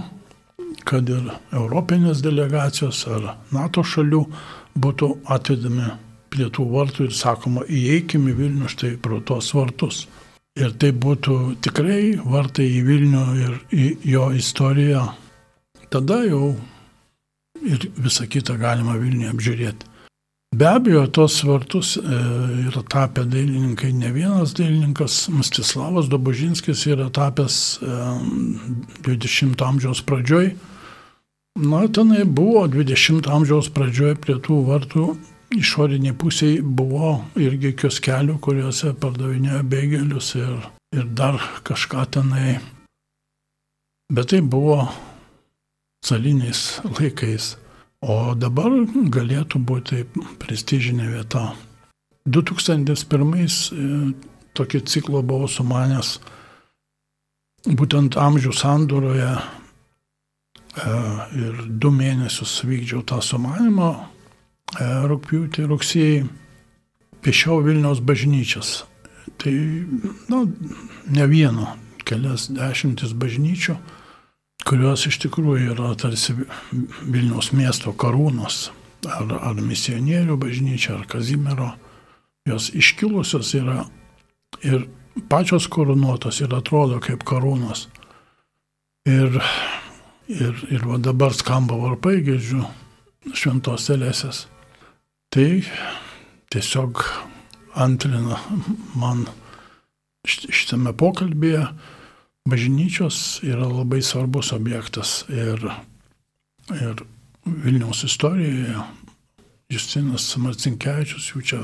kad 0.85 1.09
ir 1.09 1.31
Europinės 1.55 2.21
delegacijos 2.21 3.05
ar 3.09 3.33
NATO 3.55 3.81
šalių 3.81 4.21
būtų 4.77 5.15
atvedami 5.33 5.89
prie 6.33 6.49
tų 6.53 6.67
vartų 6.73 7.07
ir 7.07 7.17
sakoma, 7.17 7.63
įeikime 7.69 8.33
į 8.33 8.37
Vilnių 8.41 8.69
štai 8.73 8.95
pro 9.01 9.21
tos 9.21 9.53
vartus. 9.53 10.07
Ir 10.59 10.73
tai 10.77 10.91
būtų 10.93 11.37
tikrai 11.65 12.15
vartai 12.19 12.67
į 12.75 12.81
Vilnių 12.89 13.25
ir 13.41 13.59
į 13.73 13.89
jo 14.11 14.29
istoriją 14.37 15.07
tada 15.93 16.23
jau 16.25 16.53
ir 17.61 17.89
visą 18.01 18.25
kitą 18.29 18.57
galima 18.59 18.97
Vilniuje 18.97 19.33
apžiūrėti. 19.33 19.89
Be 20.53 20.67
abejo, 20.69 21.07
tos 21.09 21.39
vartus 21.47 21.95
e, 21.97 22.01
yra 22.67 22.83
tapę 22.85 23.23
dailininkai, 23.25 23.89
ne 23.97 24.11
vienas 24.13 24.53
dailininkas, 24.53 25.23
Mstislavas 25.33 26.09
Dobožinskis 26.11 26.83
yra 26.93 27.07
tapęs 27.13 27.55
e, 27.81 27.95
20 29.07 29.63
amžiaus 29.65 30.03
pradžioj. 30.05 30.51
Na, 31.57 31.81
tenai 31.89 32.25
buvo 32.25 32.67
20 32.69 33.29
amžiaus 33.33 33.71
pradžioj 33.73 34.13
prie 34.21 34.37
tų 34.45 34.59
vartų 34.69 35.07
išoriniai 35.57 36.15
pusiai 36.17 36.61
buvo 36.61 37.15
irgi 37.39 37.73
kioskelių, 37.77 38.37
kuriuose 38.43 38.93
pardavinėjo 38.99 39.63
beigelius 39.69 40.33
ir, 40.39 40.53
ir 40.95 41.09
dar 41.17 41.39
kažką 41.67 42.05
tenai. 42.17 42.57
Bet 44.13 44.31
tai 44.33 44.41
buvo 44.41 44.81
cariniais 46.05 46.81
laikais. 46.99 47.53
O 48.03 48.33
dabar 48.35 48.73
galėtų 49.15 49.61
būti 49.63 50.03
prestižinė 50.41 51.07
vieta. 51.13 51.53
2001 52.27 53.35
e, 53.39 53.87
tokį 54.55 54.81
ciklą 54.87 55.23
buvau 55.23 55.47
sumanęs 55.47 56.17
būtent 57.63 58.17
amžių 58.19 58.51
sandūroje 58.59 59.29
e, 59.31 59.43
ir 61.39 61.61
du 61.67 61.91
mėnesius 61.95 62.57
vykdžiau 62.67 63.03
tą 63.07 63.21
sumanimą, 63.23 63.91
rūpjūtį, 64.81 65.67
rugsėjai, 65.69 66.23
piešiau 67.23 67.61
Vilniaus 67.65 68.01
bažnyčias. 68.03 68.83
Tai, 69.41 69.53
na, 70.29 70.43
ne 71.13 71.27
vieno, 71.31 71.73
kelias 72.07 72.49
dešimtis 72.53 73.13
bažnyčių 73.17 73.77
kurios 74.67 75.07
iš 75.07 75.19
tikrųjų 75.25 75.73
yra 75.73 75.91
tarsi 75.99 76.35
Vilniaus 76.71 77.51
miesto 77.55 77.93
karūnos, 77.95 78.69
ar, 79.07 79.35
ar 79.51 79.59
misionierių 79.59 80.37
bažnyčia, 80.39 80.97
ar 80.97 81.07
Kazimiero, 81.09 81.73
jos 82.47 82.69
iškilusios 82.75 83.53
yra 83.59 83.83
ir 84.63 84.87
pačios 85.31 85.67
karūnuotos 85.71 86.41
ir 86.43 86.55
atrodo 86.55 86.99
kaip 87.03 87.25
karūnos. 87.27 87.87
Ir, 89.07 89.35
ir, 90.31 90.63
ir 90.71 90.87
dabar 91.03 91.35
skamba 91.35 91.75
varpai, 91.79 92.21
girdžiu, 92.23 92.63
šventos 93.35 93.89
telesės. 93.89 94.45
Tai 95.33 95.63
tiesiog 96.53 96.99
antrina 97.81 98.37
man 98.93 99.25
šitame 100.29 100.93
pokalbėje 100.93 101.65
Bažnyčios 102.43 103.39
yra 103.47 103.65
labai 103.71 104.01
svarbus 104.03 104.51
objektas 104.51 105.23
ir, 105.31 105.63
ir 106.75 107.01
Vilniaus 107.47 108.03
istorijoje 108.03 108.83
Justinas 109.71 110.27
Marcinkievičius 110.37 111.31
jų 111.31 111.41
čia 111.49 111.61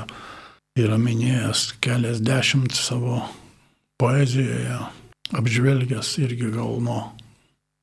yra 0.80 0.98
minėjęs 0.98 1.66
keliasdešimt 1.84 2.74
savo 2.74 3.20
poezijoje, 4.00 4.80
apžvelgęs 5.36 6.16
irgi 6.24 6.50
gal 6.56 6.80
nuo, 6.82 7.04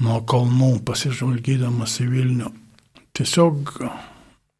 nuo 0.02 0.18
kalnų 0.26 0.72
pasižvalgydamas 0.88 2.00
į 2.02 2.10
Vilnių. 2.16 2.52
Tiesiog 3.14 3.76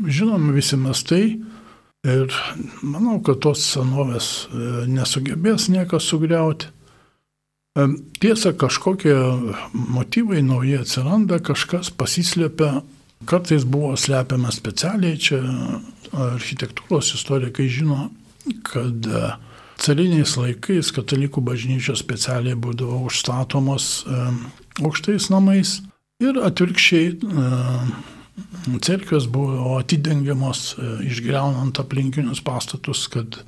žinom 0.04 0.50
visi 0.52 0.76
mes 0.76 1.02
tai 1.04 1.24
ir 2.06 2.34
manau, 2.82 3.18
kad 3.24 3.40
tos 3.42 3.62
senovės 3.72 4.46
e, 4.46 4.66
nesugebės 4.90 5.70
niekas 5.72 6.10
sugriauti. 6.10 6.72
Tiesa, 8.22 8.54
kažkokie 8.56 9.12
motyvai 9.74 10.38
nauji 10.40 10.78
atsiranda, 10.80 11.36
kažkas 11.44 11.90
pasislėpia, 11.92 12.78
kartais 13.28 13.66
buvo 13.68 13.90
slepiama 14.00 14.48
specialiai, 14.54 15.18
čia 15.20 15.42
architektūros 16.16 17.10
istorikai 17.18 17.66
žino, 17.68 18.06
kad 18.64 19.10
e, 19.10 19.26
cariniais 19.82 20.38
laikais 20.40 20.92
katalikų 20.96 21.42
bažnyčios 21.44 22.00
specialiai 22.00 22.56
būdavo 22.56 23.02
užstatomos 23.10 24.06
aukštais 24.80 25.28
namais 25.34 25.80
ir 26.24 26.40
atvirkščiai 26.40 27.12
e, 27.12 27.50
cerkvės 28.84 29.28
buvo 29.32 29.76
atidengiamos 29.80 30.74
e, 30.76 30.88
išgreunant 31.08 31.78
aplinkinius 31.80 32.42
pastatus, 32.44 33.06
kad 33.12 33.40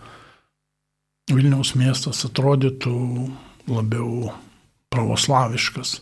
Vilniaus 1.28 1.74
miestas 1.76 2.24
atrodytų 2.24 2.94
labiau 3.68 4.30
pravoslaviškas. 4.92 5.98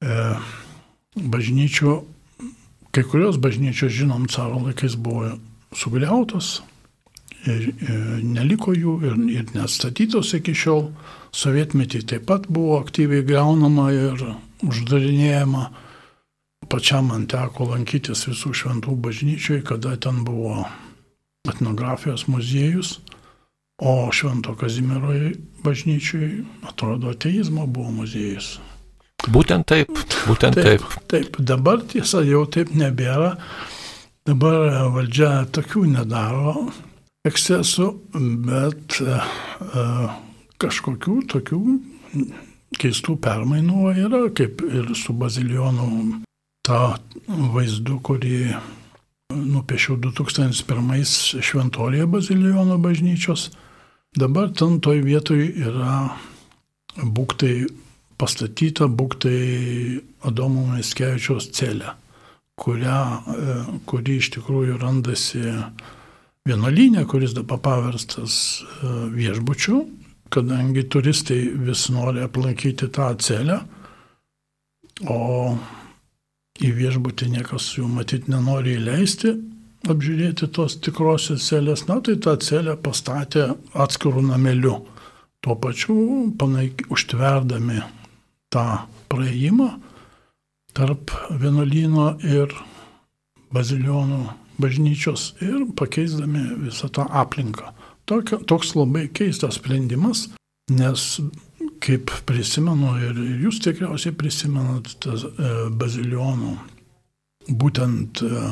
E, 0.00 0.20
bažnyčių, 1.16 1.98
kai 2.96 3.04
kurios 3.04 3.36
bažnyčios, 3.40 3.92
žinom, 3.92 4.24
caro 4.32 4.62
laikais 4.64 4.96
buvo 4.96 5.34
sugriautos 5.76 6.62
ir, 7.44 7.70
ir 7.76 8.22
neliko 8.24 8.74
jų 8.76 8.96
ir, 9.04 9.18
ir 9.40 9.52
nestatytos 9.56 10.32
iki 10.38 10.54
šiol. 10.56 10.90
Sovietmetį 11.36 12.06
taip 12.08 12.24
pat 12.30 12.46
buvo 12.48 12.78
aktyviai 12.80 13.24
gaunama 13.26 13.90
ir 13.92 14.22
uždarinėjama. 14.64 15.66
Pačiam 16.66 17.12
man 17.12 17.28
teko 17.30 17.68
lankytis 17.70 18.24
visų 18.26 18.50
šventų 18.60 18.96
bažnyčiai, 19.04 19.62
kada 19.66 19.94
ten 20.02 20.24
buvo 20.26 20.64
etnografijos 21.46 22.26
muziejus, 22.26 22.96
o 23.78 24.08
Švento 24.10 24.56
Kazimiero 24.58 25.14
bažnyčiai, 25.62 26.42
atrodo, 26.66 27.12
ateizmo 27.14 27.68
buvo 27.70 27.92
muziejus. 28.00 28.56
Būtent 29.30 29.66
taip, 29.70 29.94
būtent 30.26 30.58
taip. 30.58 30.82
Taip, 30.82 31.06
taip. 31.10 31.38
dabar 31.38 31.82
tiesa 31.86 32.24
jau 32.26 32.44
taip 32.50 32.74
nebėra. 32.74 33.36
Dabar 34.26 34.90
valdžia 34.90 35.46
tokių 35.54 35.84
nedaro 35.92 36.66
ekscesų, 37.26 37.88
bet 38.46 38.98
uh, 39.06 40.14
kažkokių 40.62 41.16
tokių 41.30 41.60
keistų 42.80 43.16
permainų 43.22 43.92
yra, 43.94 44.22
kaip 44.34 44.62
ir 44.66 44.94
su 44.98 45.14
bazilionu 45.14 46.25
tą 46.66 46.80
vaizdu, 47.54 48.00
kurį 48.02 48.40
nupiešiau 49.36 49.96
2001 50.02 51.42
šventorėje 51.44 52.06
bazilijono 52.10 52.78
bažnyčios. 52.82 53.50
Dabar 54.16 54.52
ten 54.56 54.78
toj 54.80 55.02
vietoj 55.04 55.42
yra 55.66 55.96
būktai 56.96 57.66
pastatyta 58.16 58.88
būktai 58.88 60.00
Adomo 60.26 60.64
Maiskevičiaus 60.70 61.50
celė, 61.56 61.92
kurią, 62.60 62.96
e, 62.96 63.56
kuri 63.88 64.18
iš 64.22 64.30
tikrųjų 64.38 64.78
randasi 64.80 65.42
vienuolynė, 66.48 67.04
kuris 67.10 67.36
dabar 67.36 67.60
paverstas 67.62 68.38
e, 68.62 68.92
viešbučiu, 69.16 69.82
kadangi 70.32 70.86
turistai 70.90 71.42
vis 71.68 71.86
nori 71.92 72.24
aplankyti 72.24 72.88
tą 72.92 73.12
celę, 73.20 73.60
o 75.12 75.18
į 76.62 76.72
viešbutį 76.76 77.30
niekas 77.34 77.68
jų 77.76 77.88
matyt 77.90 78.30
nenori 78.32 78.76
įleisti, 78.78 79.34
apžiūrėti 79.86 80.48
tos 80.54 80.78
tikrosios 80.82 81.46
celės, 81.50 81.86
na 81.90 82.00
tai 82.04 82.16
tą 82.22 82.36
celę 82.42 82.76
pastatė 82.80 83.48
atskirų 83.74 84.24
namelių, 84.30 84.76
tuo 85.44 85.56
pačiu 85.62 85.96
panaik, 86.38 86.86
užtverdami 86.92 87.82
tą 88.52 88.66
praėjimą 89.12 89.70
tarp 90.76 91.12
vienuolyno 91.40 92.16
ir 92.26 92.52
bazilionų 93.54 94.24
bažnyčios 94.60 95.34
ir 95.44 95.66
pakeisdami 95.76 96.42
visą 96.66 96.90
tą 96.92 97.06
aplinką. 97.08 97.72
Tokio, 98.06 98.38
toks 98.38 98.74
labai 98.76 99.06
keistas 99.12 99.58
sprendimas, 99.58 100.28
nes 100.70 101.16
kaip 101.82 102.12
prisimenu 102.28 102.94
ir 103.08 103.18
jūs 103.44 103.60
tikriausiai 103.64 104.14
prisimenat 104.16 104.94
tas 105.02 105.26
e, 105.26 105.52
bazilionų, 105.76 106.54
būtent 107.50 108.22
e, 108.26 108.46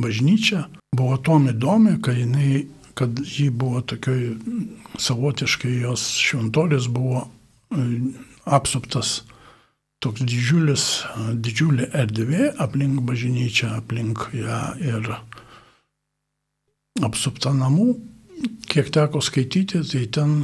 bažnyčia 0.00 0.66
buvo 0.96 1.18
tom 1.24 1.48
įdomi, 1.50 1.98
kad 2.04 2.18
jinai, 2.18 2.66
kad 2.98 3.20
ji 3.24 3.50
buvo 3.50 3.82
tokioj 3.82 4.36
savotiškai 5.00 5.80
jos 5.82 6.06
šventoris 6.20 6.88
buvo 6.92 7.24
e, 7.24 7.86
apsuptas 8.44 9.20
toks 10.00 10.24
didžiulis, 10.24 10.84
didžiulė 11.44 11.90
erdvė 12.02 12.54
aplink 12.64 13.02
bažnyčią, 13.04 13.74
aplink 13.82 14.30
ją 14.32 14.60
ir 14.80 15.10
apsupta 17.04 17.52
namų. 17.56 17.92
Kiek 18.70 18.88
teko 18.94 19.20
skaityti, 19.20 19.82
tai 19.84 20.06
ten 20.08 20.38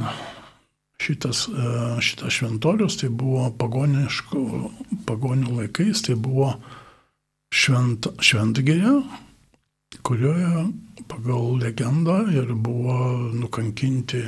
šitas, 1.01 1.47
e, 1.47 2.01
šitas 2.01 2.33
šventorius, 2.39 2.97
tai 3.01 3.09
buvo 3.09 3.47
pagonių 3.57 5.55
laikais, 5.59 6.03
tai 6.07 6.17
buvo 6.19 6.53
švent, 7.53 8.09
šventgirė, 8.19 8.97
kurioje 10.03 10.67
pagal 11.07 11.57
legendą 11.61 12.19
ir 12.33 12.53
buvo 12.53 12.97
nukankinti 13.33 14.25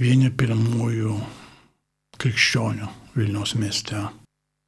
vieni 0.00 0.30
pirmųjų 0.30 1.16
krikščionių 2.20 2.88
Vilniaus 3.16 3.54
mieste. 3.56 4.02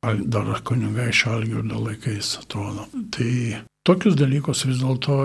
Dar 0.02 0.48
kunigai 0.64 1.10
šalgirdo 1.12 1.80
laikais 1.82 2.36
atrodo. 2.38 2.86
Tai 3.12 3.30
tokius 3.88 4.14
dalykus 4.16 4.62
vis 4.68 4.78
dėlto 4.80 5.16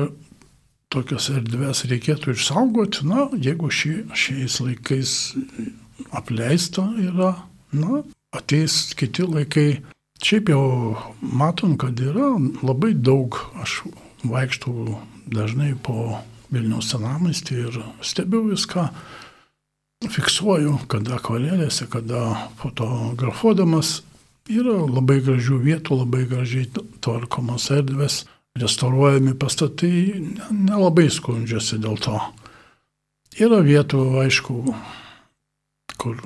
tokias 0.93 1.29
erdves 1.33 1.83
reikėtų 1.89 2.35
išsaugoti, 2.35 3.07
na, 3.09 3.27
jeigu 3.33 3.71
ši, 3.73 3.93
šiais 4.17 4.59
laikais 4.61 5.15
apleista 6.13 6.85
yra, 7.01 7.33
na, 7.73 8.03
ateis 8.35 8.93
kiti 8.97 9.25
laikai. 9.27 9.67
Šiaip 10.23 10.53
jau 10.53 10.61
matom, 11.19 11.75
kad 11.79 11.99
yra 11.99 12.29
labai 12.63 12.93
daug, 12.95 13.35
aš 13.59 13.81
vaikštų 14.23 14.99
dažnai 15.33 15.73
po 15.83 16.21
Vilniaus 16.53 16.91
senamestį 16.93 17.57
ir 17.65 17.79
stebiu 18.05 18.43
viską, 18.45 18.85
fiksuoju, 20.13 20.77
kada 20.91 21.17
akvarelėse, 21.17 21.89
kada 21.91 22.49
fotografuodamas. 22.61 24.01
Yra 24.51 24.75
labai 24.83 25.21
gražių 25.23 25.57
vietų, 25.63 26.01
labai 26.03 26.25
gražiai 26.27 26.67
tvarkomos 27.03 27.69
erdvės 27.71 28.23
restauruojami 28.59 29.33
pastatai 29.39 30.21
nelabai 30.51 31.07
skundžiasi 31.11 31.79
dėl 31.81 31.97
to. 32.01 32.19
Yra 33.41 33.63
vietų, 33.65 34.01
aišku, 34.21 34.57
kur 35.97 36.19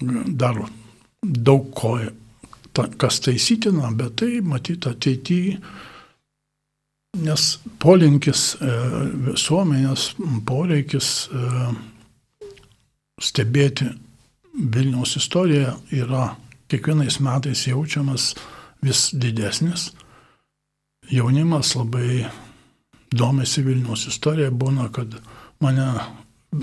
dar 0.00 0.62
daug 1.20 1.68
ko, 1.76 1.98
ta, 2.72 2.86
kas 3.00 3.20
taisytina, 3.24 3.90
bet 3.96 4.16
tai 4.22 4.40
matyti 4.40 4.88
ateityje, 4.88 5.58
nes 7.26 7.44
polinkis 7.80 8.46
e, 8.56 8.72
visuomenės, 9.28 10.08
poreikis 10.48 11.12
e, 11.28 11.68
stebėti 13.20 13.88
Vilniaus 14.56 15.18
istoriją 15.20 15.74
yra 15.92 16.30
kiekvienais 16.72 17.18
metais 17.20 17.66
jaučiamas 17.68 18.30
vis 18.84 19.10
didesnis 19.12 19.90
jaunimas 21.10 21.74
labai 21.76 22.26
domisi 23.12 23.62
Vilniaus 23.62 24.06
istorija, 24.10 24.50
būna, 24.50 24.88
kad 24.92 25.14
mane 25.60 25.88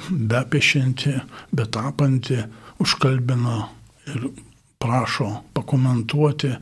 bepešinti, 0.10 1.14
betapanti 1.52 2.40
užkalbina 2.84 3.68
ir 4.12 4.30
prašo 4.82 5.30
pakomentuoti. 5.54 6.54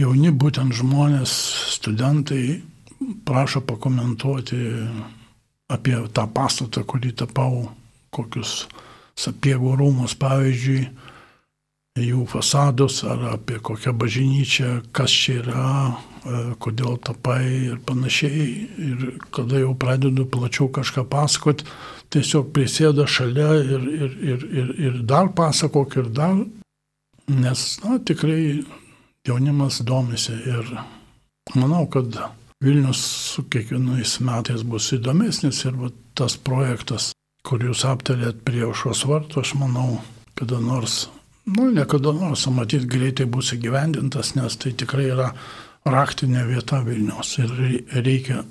Jauni 0.00 0.32
būtent 0.32 0.74
žmonės, 0.74 1.32
studentai 1.76 2.62
prašo 3.28 3.60
pakomentuoti 3.66 4.58
apie 5.72 5.96
tą 6.16 6.26
pastatą, 6.32 6.82
kurį 6.88 7.12
tapau, 7.22 7.68
kokius 8.12 8.66
sapiegų 9.18 9.76
rūmus, 9.78 10.16
pavyzdžiui, 10.18 10.88
jų 12.00 12.24
fasadus 12.30 13.02
ar 13.04 13.34
apie 13.34 13.58
kokią 13.60 13.92
bažnyčią, 13.98 14.70
kas 14.96 15.12
čia 15.12 15.40
yra, 15.42 15.72
E, 16.22 16.54
kodėl 16.62 17.00
tapai 17.02 17.42
ir 17.66 17.78
panašiai. 17.86 18.46
Ir 18.78 19.06
kada 19.34 19.58
jau 19.58 19.72
pradedu 19.78 20.26
plačiau 20.30 20.68
kažką 20.70 21.04
pasakot, 21.10 21.64
tiesiog 22.14 22.52
prisėda 22.54 23.08
šalia 23.10 23.48
ir, 23.58 23.88
ir, 24.04 24.12
ir, 24.34 24.44
ir, 24.60 24.68
ir 24.86 25.00
dar 25.08 25.32
pasakok 25.34 25.96
ir 25.98 26.12
dar, 26.14 26.44
nes, 27.26 27.64
na, 27.82 27.98
tikrai 27.98 28.62
jaunimas 29.26 29.80
domisi 29.86 30.36
ir 30.36 30.70
manau, 31.56 31.88
kad 31.90 32.14
Vilnius 32.62 33.00
su 33.32 33.42
kiekvienais 33.50 34.20
metais 34.22 34.62
bus 34.62 34.92
įdomesnis 34.94 35.64
ir 35.66 35.74
va, 35.74 35.90
tas 36.14 36.36
projektas, 36.38 37.10
kur 37.42 37.64
jūs 37.66 37.82
aptarėt 37.88 38.44
prie 38.46 38.62
aušos 38.68 39.02
vartų, 39.10 39.42
aš 39.42 39.56
manau, 39.58 39.98
kada 40.38 40.62
nors, 40.62 41.08
nu, 41.44 41.70
ne 41.70 41.84
kada 41.88 42.12
nors, 42.12 42.46
matyt, 42.46 42.86
greitai 42.90 43.26
bus 43.26 43.52
įgyvendintas, 43.56 44.34
nes 44.38 44.56
tai 44.56 44.72
tikrai 44.78 45.10
yra 45.12 45.32
raktinė 45.88 46.46
vieta 46.46 46.82
Vilnius 46.86 47.36
ir 47.42 47.52
reikia 47.92 48.42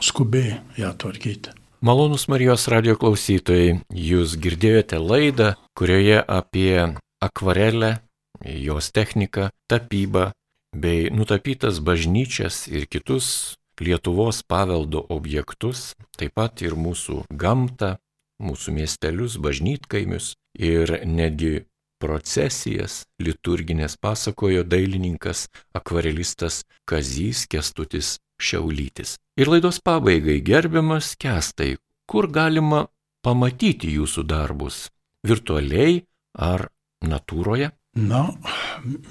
skubiai 0.00 0.60
ją 0.78 0.92
tvarkyti. 0.98 1.54
Malonus 1.86 2.26
Marijos 2.32 2.66
radio 2.72 2.96
klausytojai, 2.98 3.82
jūs 3.92 4.38
girdėjote 4.40 4.98
laidą, 4.98 5.52
kurioje 5.76 6.22
apie 6.22 6.96
akvarelę, 7.22 7.98
jos 8.42 8.90
techniką, 8.96 9.50
tapybą 9.68 10.30
bei 10.76 11.10
nutapytas 11.12 11.80
bažnyčias 11.80 12.66
ir 12.68 12.88
kitus 12.88 13.56
Lietuvos 13.76 14.40
paveldo 14.48 15.02
objektus, 15.12 15.92
taip 16.16 16.32
pat 16.38 16.62
ir 16.64 16.72
mūsų 16.80 17.26
gamtą, 17.28 17.98
mūsų 18.40 18.72
miestelius, 18.72 19.36
bažnytkaimius 19.36 20.32
ir 20.56 20.94
netgi 21.04 21.66
procesijas 22.02 23.04
liturginės 23.22 23.96
pasakojo 24.00 24.64
dailininkas 24.64 25.46
akvarelistas 25.76 26.64
Kazys 26.88 27.46
Kestutis 27.50 28.16
Šiaulytis. 28.42 29.16
Ir 29.40 29.48
laidos 29.52 29.80
pabaigai 29.80 30.40
gerbiamas 30.44 31.14
Kestai, 31.16 31.76
kur 32.08 32.28
galima 32.28 32.86
pamatyti 33.24 33.90
jūsų 33.96 34.26
darbus- 34.28 34.88
virtualiai 35.28 36.04
ar 36.38 36.68
natūroje? 37.02 37.72
Na, 37.96 38.28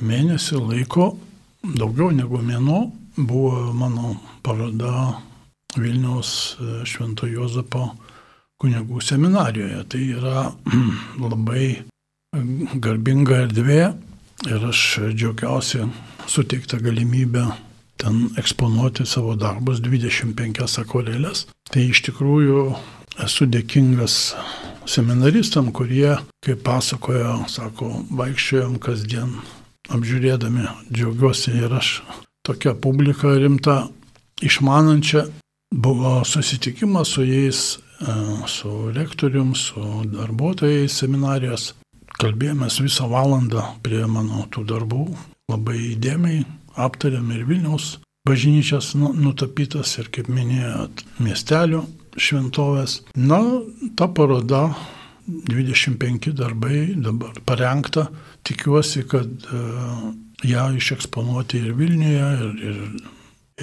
mėnesį 0.02 0.62
laiko, 0.62 1.18
daugiau 1.64 2.12
negu 2.14 2.38
mėno, 2.38 2.92
buvo 3.18 3.74
mano 3.74 4.20
paroda 4.44 5.22
Vilniaus 5.76 6.56
e, 6.60 6.86
Švento 6.86 7.28
Jozapo 7.28 7.90
kunigų 8.62 9.02
seminarijoje. 9.02 9.84
Tai 9.90 10.02
yra 10.20 10.44
labai 11.32 11.84
garbinga 12.82 13.46
erdvė 13.46 13.82
ir 14.50 14.68
aš 14.70 14.82
džiaugiausi 15.14 15.86
suteikta 16.28 16.80
galimybė 16.84 17.46
ten 18.02 18.30
eksponuoti 18.40 19.06
savo 19.08 19.36
darbus 19.40 19.80
25 19.84 20.80
akvarelės. 20.82 21.46
Tai 21.72 21.82
iš 21.82 22.04
tikrųjų 22.10 22.66
esu 23.24 23.48
dėkingas 23.48 24.36
seminaristam, 24.90 25.72
kurie, 25.74 26.18
kaip 26.46 26.62
pasakojo, 26.66 27.46
sako, 27.50 27.92
vaikščiojom 28.12 28.78
kasdien 28.84 29.40
apžiūrėdami, 29.94 30.68
džiaugiuosi 30.92 31.56
ir 31.62 31.74
aš 31.80 32.00
tokia 32.46 32.76
publika 32.78 33.34
rimta, 33.40 33.86
išmanančia, 34.46 35.26
buvo 35.74 36.20
susitikimas 36.26 37.16
su 37.16 37.26
jais, 37.26 37.62
e, 38.02 38.14
su 38.48 38.92
rektorium, 38.94 39.56
su 39.56 40.04
darbuotojais 40.12 40.94
seminarijos. 41.02 41.74
Kalbėjomės 42.16 42.80
visą 42.80 43.10
valandą 43.12 43.64
prie 43.84 44.06
mano 44.08 44.46
tų 44.54 44.64
darbų, 44.70 45.06
labai 45.52 45.78
įdėmiai 45.92 46.46
aptarėm 46.80 47.32
ir 47.36 47.44
Vilniaus 47.50 47.98
bažnyčias 48.26 48.94
nu, 48.96 49.12
nutapytas 49.14 49.98
ir, 50.00 50.10
kaip 50.14 50.30
minėjot, 50.32 51.04
miestelio 51.22 51.84
šventovės. 52.16 53.02
Na, 53.20 53.42
ta 54.00 54.08
paroda, 54.08 54.70
25 55.28 56.32
darbai 56.38 56.94
dabar 56.96 57.36
parengta, 57.46 58.08
tikiuosi, 58.46 59.04
kad 59.10 59.50
uh, 59.52 60.08
ją 60.46 60.70
išeksponuoti 60.78 61.62
ir 61.66 61.76
Vilniuje, 61.78 62.30
ir, 62.46 62.56
ir, 62.70 62.80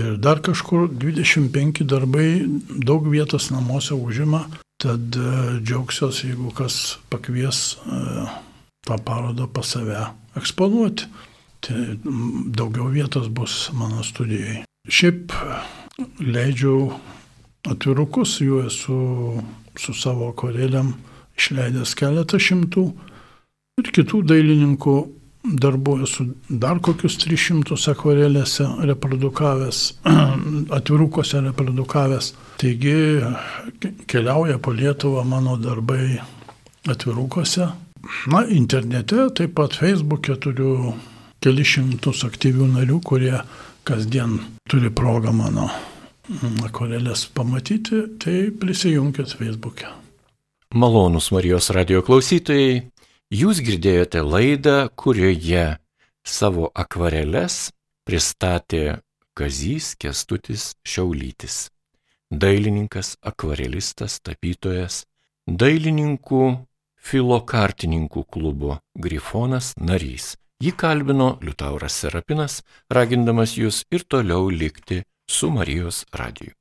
ir 0.03 0.18
dar 0.22 0.42
kažkur. 0.44 0.90
25 0.92 1.86
darbai 1.88 2.44
daug 2.84 3.09
vietos 3.09 3.50
namuose 3.55 3.96
užima, 3.96 4.44
tad 4.83 5.18
uh, 5.18 5.59
džiaugsiuosi, 5.62 6.33
jeigu 6.33 6.51
kas 6.59 6.99
pakvies 7.12 7.78
uh, 7.87 8.33
tą 8.87 8.99
parodą 9.07 9.47
pas 9.47 9.74
save 9.76 10.09
eksponuoti. 10.39 11.07
Tai 11.62 11.78
daugiau 12.59 12.89
vietos 12.91 13.28
bus 13.30 13.70
mano 13.78 14.03
studijai. 14.03 14.64
Šiaip 14.91 15.30
leidžiu 16.18 16.91
atvirukus, 17.70 18.41
jų 18.43 18.64
esu 18.66 18.99
su 19.78 19.95
savo 19.95 20.33
akvareliam 20.33 20.97
išleidęs 21.39 21.95
keletą 21.99 22.41
šimtų 22.43 22.85
ir 23.80 23.93
kitų 23.95 24.24
dailininkų 24.26 24.97
darbų 25.43 25.97
esu 26.07 26.26
dar 26.49 26.78
kokius 26.84 27.16
300 27.22 27.76
akvarelėse 27.93 28.66
reprodukavęs, 28.88 29.80
atvirukose 30.78 31.43
reprodukavęs. 31.49 32.32
Taigi 32.62 32.97
keliauja 34.11 34.59
po 34.62 34.74
Lietuvą 34.74 35.24
mano 35.26 35.57
darbai 35.59 36.20
atvirukose. 36.90 37.70
Na, 38.30 38.43
internete, 38.51 39.28
taip 39.34 39.55
pat 39.59 39.76
Facebook'e 39.78 40.36
turiu 40.43 40.93
kelišimtus 41.43 42.24
aktyvių 42.26 42.68
narių, 42.76 42.99
kurie 43.07 43.36
kasdien 43.86 44.38
turi 44.70 44.90
progą 44.95 45.34
mano 45.34 45.68
akvarelės 46.62 47.26
pamatyti, 47.34 48.05
tai 48.22 48.36
prisijunkit 48.55 49.34
Facebook'e. 49.38 49.90
Malonus 50.74 51.28
Marijos 51.34 51.68
radio 51.70 52.01
klausytojai, 52.03 52.80
jūs 53.33 53.62
girdėjote 53.64 54.20
laidą, 54.20 54.89
kurioje 54.93 55.78
savo 56.24 56.68
akvareles 56.74 57.70
pristatė 58.05 59.01
Kazys 59.33 59.95
Kestutis 59.97 60.74
Šiaulytis. 60.85 61.70
Dailininkas, 62.33 63.16
akvarelistas, 63.24 64.18
tapytojas, 64.24 65.03
dailininkų 65.49 66.45
filokartininkų 67.03 68.24
klubo 68.33 68.78
Grifonas 68.95 69.72
narys. 69.80 70.35
Jį 70.62 70.76
kalbino 70.78 71.37
Liutauras 71.43 71.97
Serapinas, 72.05 72.61
ragindamas 72.93 73.57
jūs 73.59 73.83
ir 73.91 74.05
toliau 74.07 74.51
likti 74.53 75.03
su 75.26 75.51
Marijos 75.51 76.05
radiju. 76.14 76.55